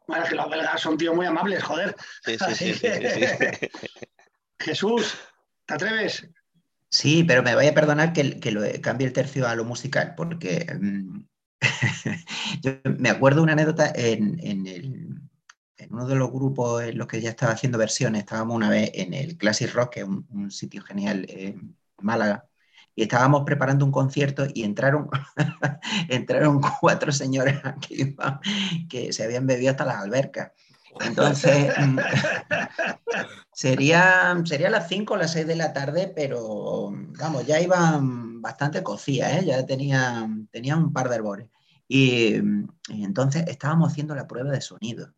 [0.08, 1.96] Bueno, es que los belgas son tíos muy amables, joder.
[2.24, 4.08] Sí, sí, Así sí, sí, sí, sí.
[4.60, 5.16] Jesús,
[5.66, 6.28] ¿te atreves?
[6.90, 10.66] Sí, pero me vaya a perdonar que, lo, cambie el tercio a lo musical, porque
[10.80, 11.26] mm,
[12.62, 14.40] yo me acuerdo una anécdota en,
[15.78, 18.92] en uno de los grupos en los que ya estaba haciendo versiones, estábamos una vez
[18.94, 22.46] en el Classic Rock, que es un, sitio genial en Málaga,
[22.96, 25.10] y estábamos preparando un concierto y entraron,
[26.10, 28.16] entraron cuatro señoras que,
[28.90, 30.52] que se habían bebido hasta las albercas.
[31.02, 31.74] Entonces,
[33.56, 38.84] serían sería las 5 o las 6 de la tarde, pero vamos, ya iban bastante
[38.84, 39.46] cocidas, ¿eh?
[39.46, 41.48] ya tenían, tenían un par de herbores.
[41.88, 42.36] Y,
[42.90, 45.14] entonces estábamos haciendo la prueba de sonido.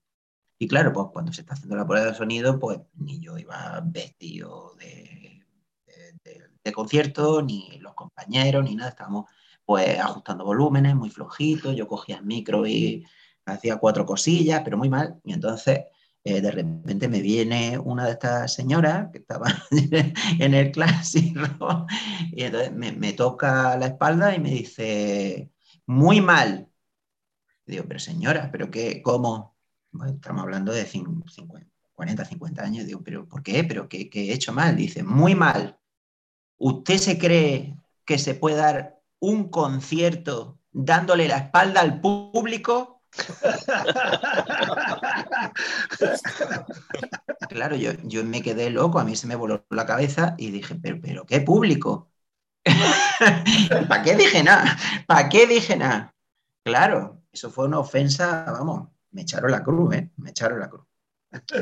[0.59, 3.81] Y claro, pues cuando se está haciendo la prueba de sonido, pues ni yo iba
[3.85, 5.43] vestido de,
[5.87, 8.89] de, de- de concierto, ni los compañeros, ni nada.
[8.91, 9.25] Estábamos
[9.65, 11.75] pues ajustando volúmenes muy flojitos.
[11.75, 13.05] Yo cogía el micro y
[13.45, 15.19] hacía cuatro cosillas, pero muy mal.
[15.25, 15.81] Y entonces
[16.27, 19.47] eh, de repente me viene una de estas señoras que estaba
[20.39, 21.87] en el clásico
[22.33, 25.51] y entonces me, toca la espalda y me dice,
[25.85, 26.67] muy mal.
[27.65, 29.01] Digo, pero señora, ¿pero qué?
[29.01, 29.55] ¿Cómo?
[30.05, 32.85] Estamos hablando de cin- 50, 40, 50 años.
[32.85, 33.63] Digo, ¿pero por qué?
[33.63, 34.75] ¿Pero qué, qué he hecho mal?
[34.75, 35.77] Dice, muy mal.
[36.57, 42.96] ¿Usted se cree que se puede dar un concierto dándole la espalda al público?
[47.49, 50.75] Claro, yo, yo me quedé loco, a mí se me voló la cabeza y dije,
[50.75, 52.11] pero, pero ¿qué público?
[53.87, 54.77] ¿Para qué dije nada?
[55.07, 56.13] ¿Para qué dije nada?
[56.63, 60.11] Claro, eso fue una ofensa, vamos, me echaron la cruz, ¿eh?
[60.17, 60.85] Me echaron la cruz.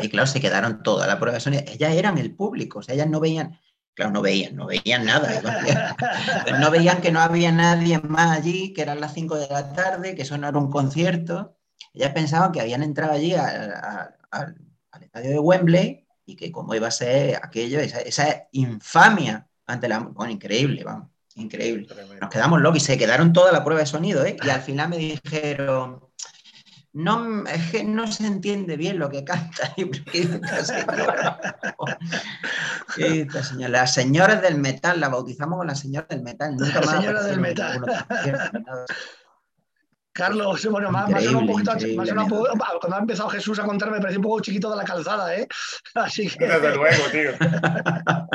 [0.01, 1.63] Y claro, se quedaron toda la prueba de sonido.
[1.67, 3.59] Ellas eran el público, o sea, ellas no veían,
[3.95, 5.95] claro, no veían, no veían nada.
[6.59, 10.15] No veían que no había nadie más allí, que eran las 5 de la tarde,
[10.15, 11.57] que eso no era un concierto.
[11.93, 14.55] Ellas pensaban que habían entrado allí al,
[15.01, 19.99] estadio de Wembley y que cómo iba a ser aquello, esa, esa infamia ante la...
[19.99, 21.87] Bueno, increíble, vamos, increíble.
[22.19, 24.35] Nos quedamos locos y se quedaron toda la prueba de sonido, ¿eh?
[24.43, 26.01] Y al final me dijeron,
[26.95, 29.73] no, es que no se entiende bien lo que canta.
[29.77, 31.39] Y esta señora,
[32.97, 36.55] esta señora, las señoras del metal, la bautizamos con las señoras del metal.
[36.55, 37.85] Nunca Las más señoras del metal.
[40.13, 42.47] Carlos, bueno, más, más un poquito, más un poco-
[42.79, 45.45] cuando ha empezado Jesús a contar me parecía un poco chiquito de la calzada, ¿eh?
[45.95, 47.31] Así que Desde luego, tío.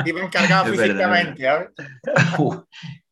[0.05, 1.69] Iba encargado Es físicamente, ¿sabes?
[2.37, 2.57] Uf,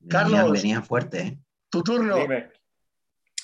[0.08, 0.32] Carlos.
[0.38, 1.40] venían, venían fuertes, ¿eh?
[1.72, 2.18] tu turno.
[2.18, 2.52] Dime.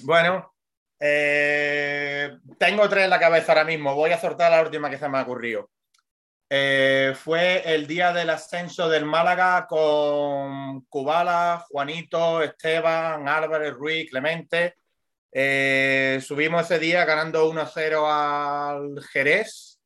[0.01, 0.53] Bueno,
[0.99, 3.95] Eh, tengo tres en la cabeza ahora mismo.
[3.95, 5.69] Voy a soltar la última que se me ha ocurrido.
[6.49, 14.75] Eh, fue el día del ascenso del Málaga con Cubala, Juanito, Esteban, Álvarez, Ruiz, Clemente.
[15.31, 19.79] Eh, subimos ese día ganando 1-0 al Jerez.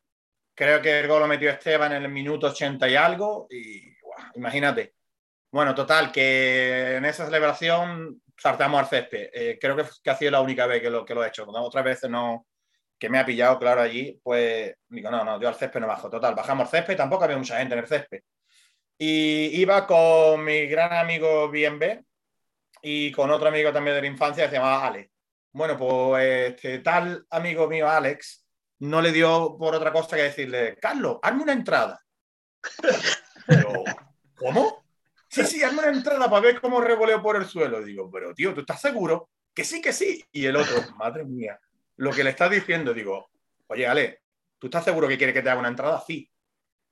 [0.53, 3.48] Creo que el gol lo metió Esteban en el minuto 80 y algo.
[3.49, 3.81] Y
[4.36, 4.94] imagínate.
[5.52, 9.30] Bueno, total, que en esa celebración saltamos al césped.
[9.34, 11.45] Eh, creo que, ha sido la única vez que lo, que lo he hecho.
[11.48, 12.48] Otras veces no,
[12.98, 16.10] que me ha pillado, claro, allí, pues digo, no, no, yo al césped no bajo.
[16.10, 18.22] Total, bajamos al césped, tampoco había mucha gente en el césped.
[18.98, 22.03] Y iba con mi gran amigo BNB
[22.82, 25.10] y con otro amigo también de la infancia que se llamaba Alex.
[25.52, 28.45] Bueno, pues este tal amigo mío, Alex,
[28.80, 31.99] no le dio por otra cosa que decirle, Carlos, hazme una entrada.
[34.36, 34.78] ¿cómo?
[35.45, 37.82] Sí, sí, hazme una entrada para ver cómo revoleo por el suelo.
[37.82, 39.30] Digo, pero tío, ¿tú estás seguro?
[39.53, 40.24] Que sí, que sí.
[40.32, 41.60] Y el otro, madre mía,
[41.98, 43.30] lo que le estás diciendo, digo,
[43.68, 44.22] oye, Ale,
[44.57, 46.03] ¿tú estás seguro que quieres que te haga una entrada?
[46.06, 46.30] Sí.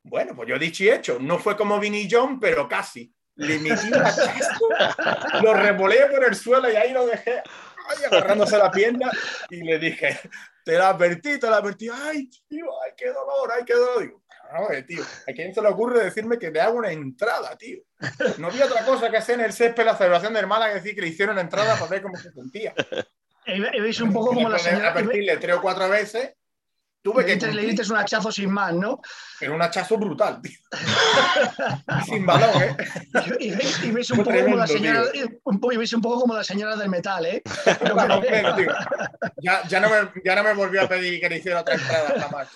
[0.04, 1.20] Bueno, pues yo he dicho y hecho.
[1.20, 3.14] No fue como Vinny John, pero casi.
[3.36, 7.44] Le metí un lo revoleé por el suelo y ahí lo dejé
[7.88, 9.10] ay, agarrándose la pierna
[9.50, 10.20] y le dije,
[10.64, 14.02] te la advertí, te la advertí, ay, tío, ay, qué dolor, ay, qué dolor.
[14.02, 17.80] Digo, no, tío, ¿a quién se le ocurre decirme que le hago una entrada, tío?
[18.38, 20.96] No había otra cosa que hacer en el césped la celebración del Málaga que decir
[20.96, 22.74] que le hicieron una entrada para ver cómo se sentía.
[23.46, 24.92] Y veis un poco como la señora...
[24.92, 26.34] Advertirle tres o cuatro veces
[27.08, 29.00] Tuve que le diste un hachazo sin más, ¿no?
[29.40, 30.60] Pero un hachazo brutal, tío.
[32.06, 32.76] sin valor, ¿eh?
[33.40, 33.54] Y,
[33.88, 35.04] y, ves un poco como la señora,
[35.44, 37.42] un, y ves un poco como la señora del metal, ¿eh?
[39.38, 42.20] ya, ya, no me, ya no me volvió a pedir que le hiciera otra entrada
[42.20, 42.50] jamás.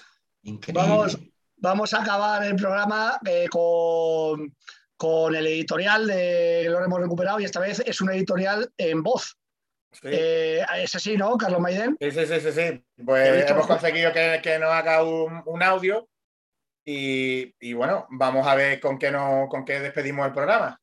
[0.74, 1.18] Vamos,
[1.62, 4.54] vamos a acabar el programa eh, con,
[4.98, 9.02] con el editorial de que lo hemos recuperado y esta vez es un editorial en
[9.02, 9.38] voz.
[10.04, 11.98] Eh, es así, ¿no, Carlos Maiden?
[12.00, 12.84] Sí, sí, sí, sí.
[13.06, 16.08] Pues hemos conseguido que, que, nos haga un, audio
[16.86, 20.80] y, bueno, vamos a ver con qué, no, con qué despedimos el programa.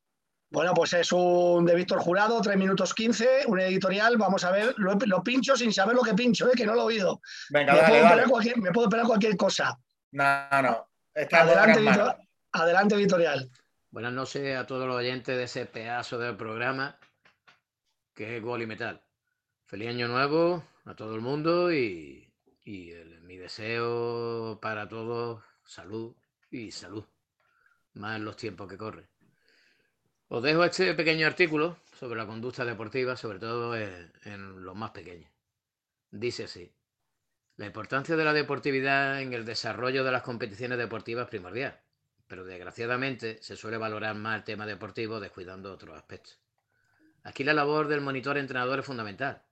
[0.51, 4.17] Bueno, pues es un de Víctor Jurado, 3 minutos 15, un editorial.
[4.17, 6.53] Vamos a ver, lo, pincho sin saber lo que pincho, ¿eh?
[6.55, 7.21] que no lo he oído.
[7.49, 8.23] Venga, me, puedo dale.
[8.23, 9.77] Cualquier, me puedo esperar cualquier cosa.
[10.11, 10.23] No,
[10.63, 10.89] no.
[11.13, 12.17] adelante,
[12.51, 13.51] adelante, editorial.
[13.91, 16.97] Buenas noches a todos los oyentes de ese pedazo del programa
[18.15, 19.01] que es Gol y Metal.
[19.65, 22.27] Feliz año nuevo a todo el mundo y,
[22.65, 26.15] mi deseo para todos, salud
[26.49, 27.05] y salud,
[27.93, 29.07] más en los tiempos que corren.
[30.27, 34.89] Os dejo este pequeño artículo sobre la conducta deportiva, sobre todo en, en los más
[34.89, 35.31] pequeños.
[36.09, 36.71] Dice así.
[37.59, 41.77] La importancia de la deportividad en el desarrollo de las competiciones deportivas es primordial,
[42.25, 46.39] pero desgraciadamente se suele valorar más el tema deportivo descuidando otros aspectos.
[47.21, 49.43] Aquí la labor del monitor entrenador es fundamental,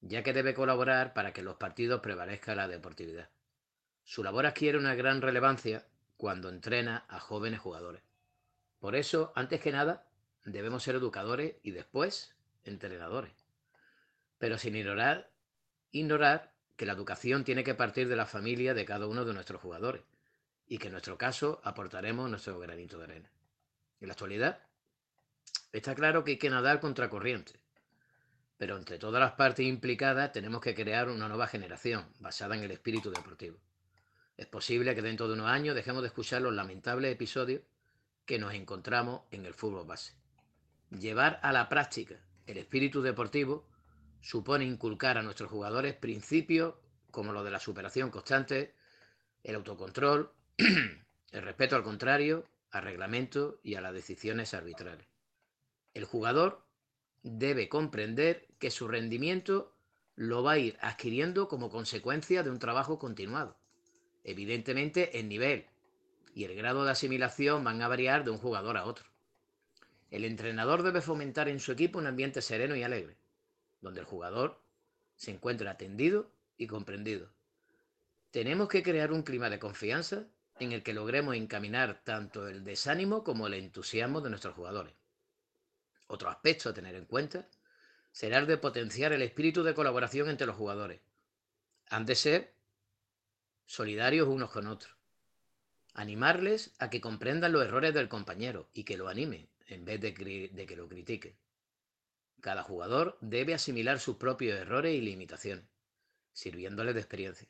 [0.00, 3.28] ya que debe colaborar para que los partidos prevalezca la deportividad.
[4.04, 8.04] Su labor adquiere una gran relevancia cuando entrena a jóvenes jugadores.
[8.78, 10.06] Por eso, antes que nada,
[10.44, 13.32] debemos ser educadores y después entrenadores.
[14.38, 15.32] Pero sin ignorar,
[15.90, 19.60] ignorar que la educación tiene que partir de la familia de cada uno de nuestros
[19.60, 20.00] jugadores
[20.66, 23.30] y que en nuestro caso aportaremos nuestro granito de arena.
[24.00, 24.62] En la actualidad,
[25.72, 27.60] Está claro que hay que nadar contra corriente,
[28.56, 32.70] pero entre todas las partes implicadas tenemos que crear una nueva generación basada en el
[32.70, 33.58] espíritu deportivo.
[34.38, 37.62] Es posible que dentro de unos años dejemos de escuchar los lamentables episodios
[38.24, 40.14] que nos encontramos en el fútbol base.
[40.90, 43.68] Llevar a la práctica el espíritu deportivo
[44.20, 46.74] supone inculcar a nuestros jugadores principios
[47.10, 48.74] como los de la superación constante,
[49.42, 55.06] el autocontrol, el respeto al contrario, al reglamento y a las decisiones arbitrales.
[55.94, 56.64] El jugador
[57.22, 59.74] debe comprender que su rendimiento
[60.16, 63.56] lo va a ir adquiriendo como consecuencia de un trabajo continuado.
[64.24, 65.66] Evidentemente, el nivel
[66.34, 69.06] y el grado de asimilación van a variar de un jugador a otro.
[70.10, 73.16] El entrenador debe fomentar en su equipo un ambiente sereno y alegre,
[73.80, 74.60] donde el jugador
[75.16, 77.30] se encuentre atendido y comprendido.
[78.30, 80.26] Tenemos que crear un clima de confianza
[80.60, 84.94] en el que logremos encaminar tanto el desánimo como el entusiasmo de nuestros jugadores.
[86.08, 87.48] Otro aspecto a tener en cuenta
[88.12, 91.00] será el de potenciar el espíritu de colaboración entre los jugadores.
[91.90, 92.54] Han de ser
[93.66, 94.94] solidarios unos con otros.
[95.94, 100.14] Animarles a que comprendan los errores del compañero y que lo animen en vez de,
[100.14, 101.36] que lo critiquen.
[102.40, 105.64] Cada jugador debe asimilar sus propios errores y limitaciones,
[106.32, 107.48] sirviéndoles de experiencia.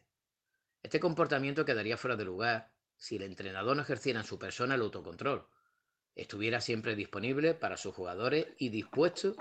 [0.83, 4.81] Este comportamiento quedaría fuera de lugar si el entrenador no ejerciera en su persona el
[4.81, 5.47] autocontrol
[6.19, 9.37] estuviera siempre disponible para sus jugadores y dispuesto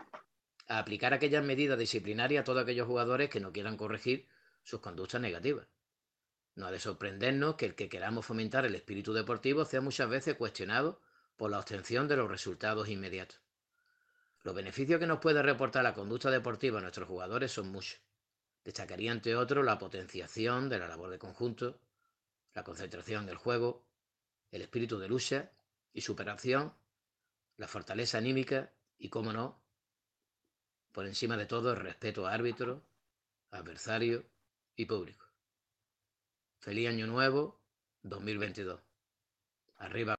[0.67, 4.27] a aplicar aquellas medidas disciplinarias a todos aquellos jugadores que no quieran corregir
[4.63, 5.67] sus conductas negativas.
[6.53, 10.35] No ha de sorprendernos que el que queramos fomentar el espíritu deportivo sea muchas veces
[10.35, 11.01] cuestionado
[11.35, 13.41] por la obtención de los resultados inmediatos.
[14.47, 17.99] Los beneficios que nos puede reportar la conducta deportiva a nuestros jugadores son muchos.
[18.63, 21.81] Destacaría, entre otros, la potenciación de la labor de conjunto,
[22.53, 23.85] la concentración del juego,
[24.49, 25.51] el espíritu de lucha
[25.91, 26.73] y superación,
[27.57, 29.61] la fortaleza anímica y, cómo no,
[30.93, 32.87] por encima de todo, el respeto a árbitro,
[33.51, 34.23] adversario
[34.77, 35.25] y público.
[36.59, 37.59] Feliz Año Nuevo
[38.03, 38.79] 2022.
[39.75, 40.15] Arriba,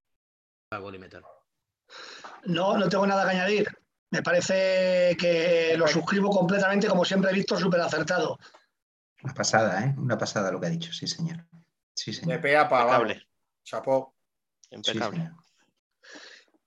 [0.78, 1.24] gol y metal.
[2.44, 3.88] No, no tengo nada que añadir.
[4.10, 8.39] Me parece que lo suscribo completamente, como siempre he visto, súper acertado.
[9.22, 9.94] Una pasada, ¿eh?
[9.98, 11.44] Una pasada lo que ha dicho, sí, señor.
[11.94, 12.40] Sí, De señor.
[12.40, 13.02] pea para abajo.
[13.02, 13.28] Impecable.
[13.64, 14.14] Chapó.
[14.70, 15.30] Impecable.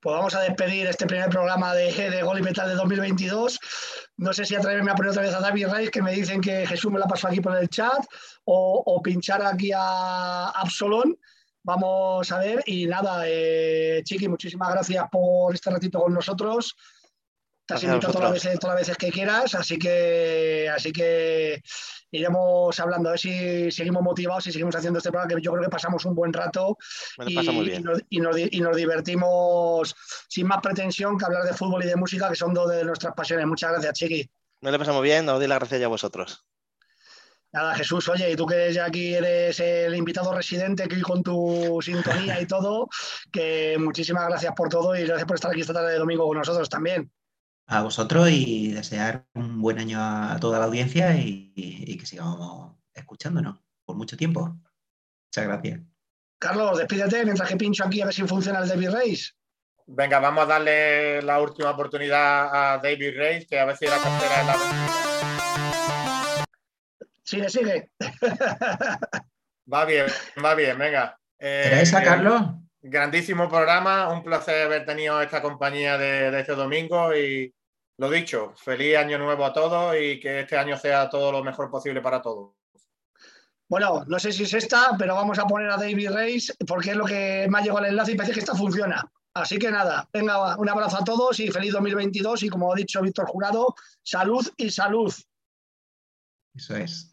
[0.01, 3.59] Pues vamos a despedir este primer programa de, de Gol y Metal de 2022.
[4.17, 6.65] No sé si atreverme a poner otra vez a David Reis, que me dicen que
[6.67, 8.03] Jesús me la pasó aquí por el chat,
[8.45, 11.17] o, o pinchar aquí a Absolón.
[11.63, 12.63] Vamos a ver.
[12.65, 16.75] Y nada, eh, Chiqui, muchísimas gracias por este ratito con nosotros.
[17.71, 21.61] A invitado todas las, veces, todas las veces que quieras, así que, así que
[22.11, 25.63] iremos hablando, a ver si seguimos motivados y seguimos haciendo este programa, que yo creo
[25.63, 26.77] que pasamos un buen rato
[27.31, 27.35] y,
[27.83, 29.95] nos, y nos di- y nos divertimos
[30.27, 33.13] sin más pretensión que hablar de fútbol y de música, que son dos de nuestras
[33.13, 33.45] pasiones.
[33.47, 34.29] Muchas gracias, Chiqui.
[34.61, 36.45] Me lo pasamos bien, os doy las gracias ya a vosotros.
[37.53, 41.79] Nada, Jesús, oye, y tú que ya aquí eres el invitado residente aquí con tu
[41.81, 42.87] sintonía y todo,
[43.29, 46.37] que muchísimas gracias por todo y gracias por estar aquí esta tarde de domingo con
[46.37, 47.11] nosotros también.
[47.71, 52.75] A vosotros y desear un buen año a toda la audiencia y, y que sigamos
[52.93, 54.59] escuchándonos por mucho tiempo.
[55.29, 55.79] Muchas gracias.
[56.37, 59.37] Carlos, despídete mientras que pincho aquí a ver si funciona el David Reis.
[59.87, 63.99] Venga, vamos a darle la última oportunidad a David Reyes, que a ver si la
[63.99, 66.45] cartera es la.
[67.23, 67.91] Sigue, sigue.
[69.71, 70.07] Va bien,
[70.43, 71.17] va bien, venga.
[71.39, 72.41] Eh, ¿Era esa, Carlos?
[72.81, 77.53] Grandísimo programa, un placer haber tenido esta compañía de, de este domingo y
[78.01, 81.69] lo dicho, feliz año nuevo a todos y que este año sea todo lo mejor
[81.69, 82.49] posible para todos.
[83.69, 86.97] Bueno, no sé si es esta, pero vamos a poner a David Reis porque es
[86.97, 89.07] lo que me ha llegado el enlace y parece que esta funciona.
[89.35, 93.03] Así que nada, venga, un abrazo a todos y feliz 2022 y como ha dicho
[93.03, 95.13] Víctor Jurado, salud y salud.
[96.55, 97.10] Eso es.